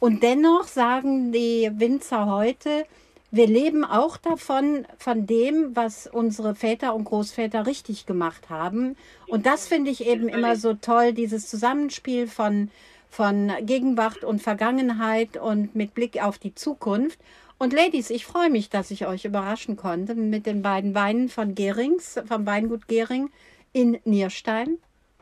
Und 0.01 0.23
dennoch 0.23 0.65
sagen 0.65 1.33
die 1.33 1.71
Winzer 1.75 2.27
heute, 2.27 2.87
wir 3.31 3.47
leben 3.47 3.85
auch 3.85 4.17
davon, 4.17 4.87
von 4.97 5.27
dem, 5.27 5.77
was 5.77 6.07
unsere 6.07 6.55
Väter 6.55 6.95
und 6.95 7.05
Großväter 7.05 7.67
richtig 7.67 8.07
gemacht 8.07 8.49
haben. 8.49 8.97
Und 9.27 9.45
das 9.45 9.69
finde 9.69 9.91
ich 9.91 10.07
eben 10.07 10.29
immer 10.29 10.57
so 10.57 10.73
toll, 10.73 11.13
dieses 11.13 11.47
Zusammenspiel 11.47 12.27
von, 12.27 12.71
von 13.11 13.53
Gegenwart 13.61 14.25
und 14.25 14.41
Vergangenheit 14.41 15.37
und 15.37 15.75
mit 15.75 15.95
Blick 15.95 16.23
auf 16.23 16.39
die 16.39 16.55
Zukunft. 16.55 17.19
Und 17.59 17.75
Ladies, 17.75 18.09
ich 18.09 18.25
freue 18.25 18.51
mich, 18.51 18.71
dass 18.71 18.91
ich 18.91 19.07
euch 19.07 19.27
überraschen 19.27 19.77
konnte 19.77 20.15
mit 20.15 20.47
den 20.47 20.63
beiden 20.63 20.95
Weinen 20.95 21.29
von 21.29 21.55
Gerings, 21.55 22.19
vom 22.27 22.47
Weingut 22.47 22.89
Gering 22.89 23.31
in 23.73 23.99
Nierstein, 24.05 24.79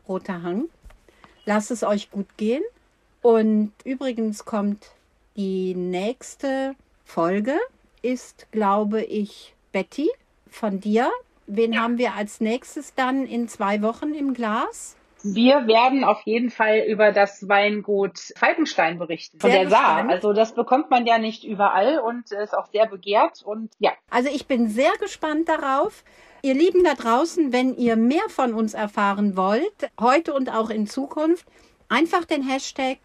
Roter 0.07 0.43
Hang. 0.43 0.69
Lasst 1.45 1.73
es 1.73 1.83
euch 1.83 2.11
gut 2.11 2.37
gehen. 2.37 2.63
Und 3.27 3.73
übrigens 3.83 4.45
kommt 4.45 4.93
die 5.35 5.75
nächste 5.75 6.77
Folge, 7.05 7.59
ist, 8.01 8.47
glaube 8.53 9.03
ich, 9.03 9.53
Betty 9.73 10.09
von 10.49 10.79
dir. 10.79 11.11
Wen 11.49 11.73
ja. 11.73 11.81
haben 11.81 11.99
wir 11.99 12.15
als 12.15 12.41
nächstes 12.41 12.95
dann 12.95 13.27
in 13.27 13.49
zwei 13.49 13.83
Wochen 13.83 14.15
im 14.15 14.33
Glas? 14.33 14.95
Wir 15.25 15.67
werden 15.67 16.05
auf 16.05 16.23
jeden 16.25 16.51
Fall 16.51 16.85
über 16.87 17.11
das 17.11 17.49
Weingut 17.49 18.17
Falkenstein 18.37 18.97
berichten. 18.97 19.41
Von 19.41 19.51
der 19.51 19.69
Saar. 19.69 20.09
Also 20.09 20.33
das 20.33 20.55
bekommt 20.55 20.93
man 20.93 21.05
ja 21.05 21.19
nicht 21.19 21.43
überall 21.43 21.99
und 21.99 22.31
ist 22.31 22.57
auch 22.57 22.69
sehr 22.69 22.87
begehrt 22.87 23.43
und 23.43 23.73
ja. 23.81 23.91
Also 24.09 24.29
ich 24.33 24.47
bin 24.47 24.69
sehr 24.69 24.93
gespannt 25.01 25.49
darauf. 25.49 26.05
Ihr 26.43 26.55
Lieben 26.55 26.85
da 26.85 26.95
draußen, 26.95 27.53
wenn 27.53 27.75
ihr 27.75 27.97
mehr 27.97 28.29
von 28.29 28.55
uns 28.55 28.75
erfahren 28.75 29.37
wollt, 29.37 29.91
heute 30.01 30.33
und 30.33 30.49
auch 30.49 30.71
in 30.71 30.87
Zukunft, 30.87 31.45
einfach 31.89 32.25
den 32.25 32.43
Hashtag 32.43 32.99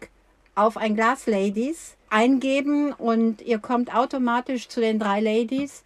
auf 0.54 0.76
ein 0.76 0.94
Glas 0.94 1.26
Ladies 1.26 1.96
eingeben 2.10 2.92
und 2.92 3.40
ihr 3.42 3.58
kommt 3.58 3.94
automatisch 3.94 4.68
zu 4.68 4.80
den 4.80 4.98
drei 4.98 5.20
Ladies. 5.20 5.84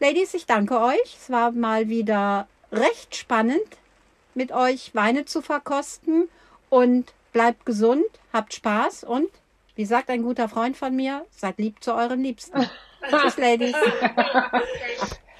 Ladies, 0.00 0.34
ich 0.34 0.46
danke 0.46 0.80
euch. 0.80 1.16
Es 1.20 1.30
war 1.30 1.52
mal 1.52 1.88
wieder 1.88 2.48
recht 2.72 3.16
spannend, 3.16 3.66
mit 4.34 4.52
euch 4.52 4.94
Weine 4.94 5.24
zu 5.24 5.42
verkosten 5.42 6.28
und 6.70 7.12
bleibt 7.32 7.66
gesund, 7.66 8.04
habt 8.32 8.54
Spaß 8.54 9.04
und 9.04 9.28
wie 9.74 9.84
sagt 9.84 10.08
ein 10.08 10.22
guter 10.22 10.48
Freund 10.48 10.76
von 10.76 10.96
mir, 10.96 11.26
seid 11.30 11.58
lieb 11.58 11.82
zu 11.82 11.94
euren 11.94 12.22
Liebsten. 12.22 12.66
Tschüss, 13.10 13.36
Ladies. 13.36 13.74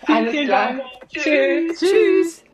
Alles 0.06 0.46
klar. 0.46 0.80
Tschüss. 1.08 1.80
Tschüss. 1.80 2.44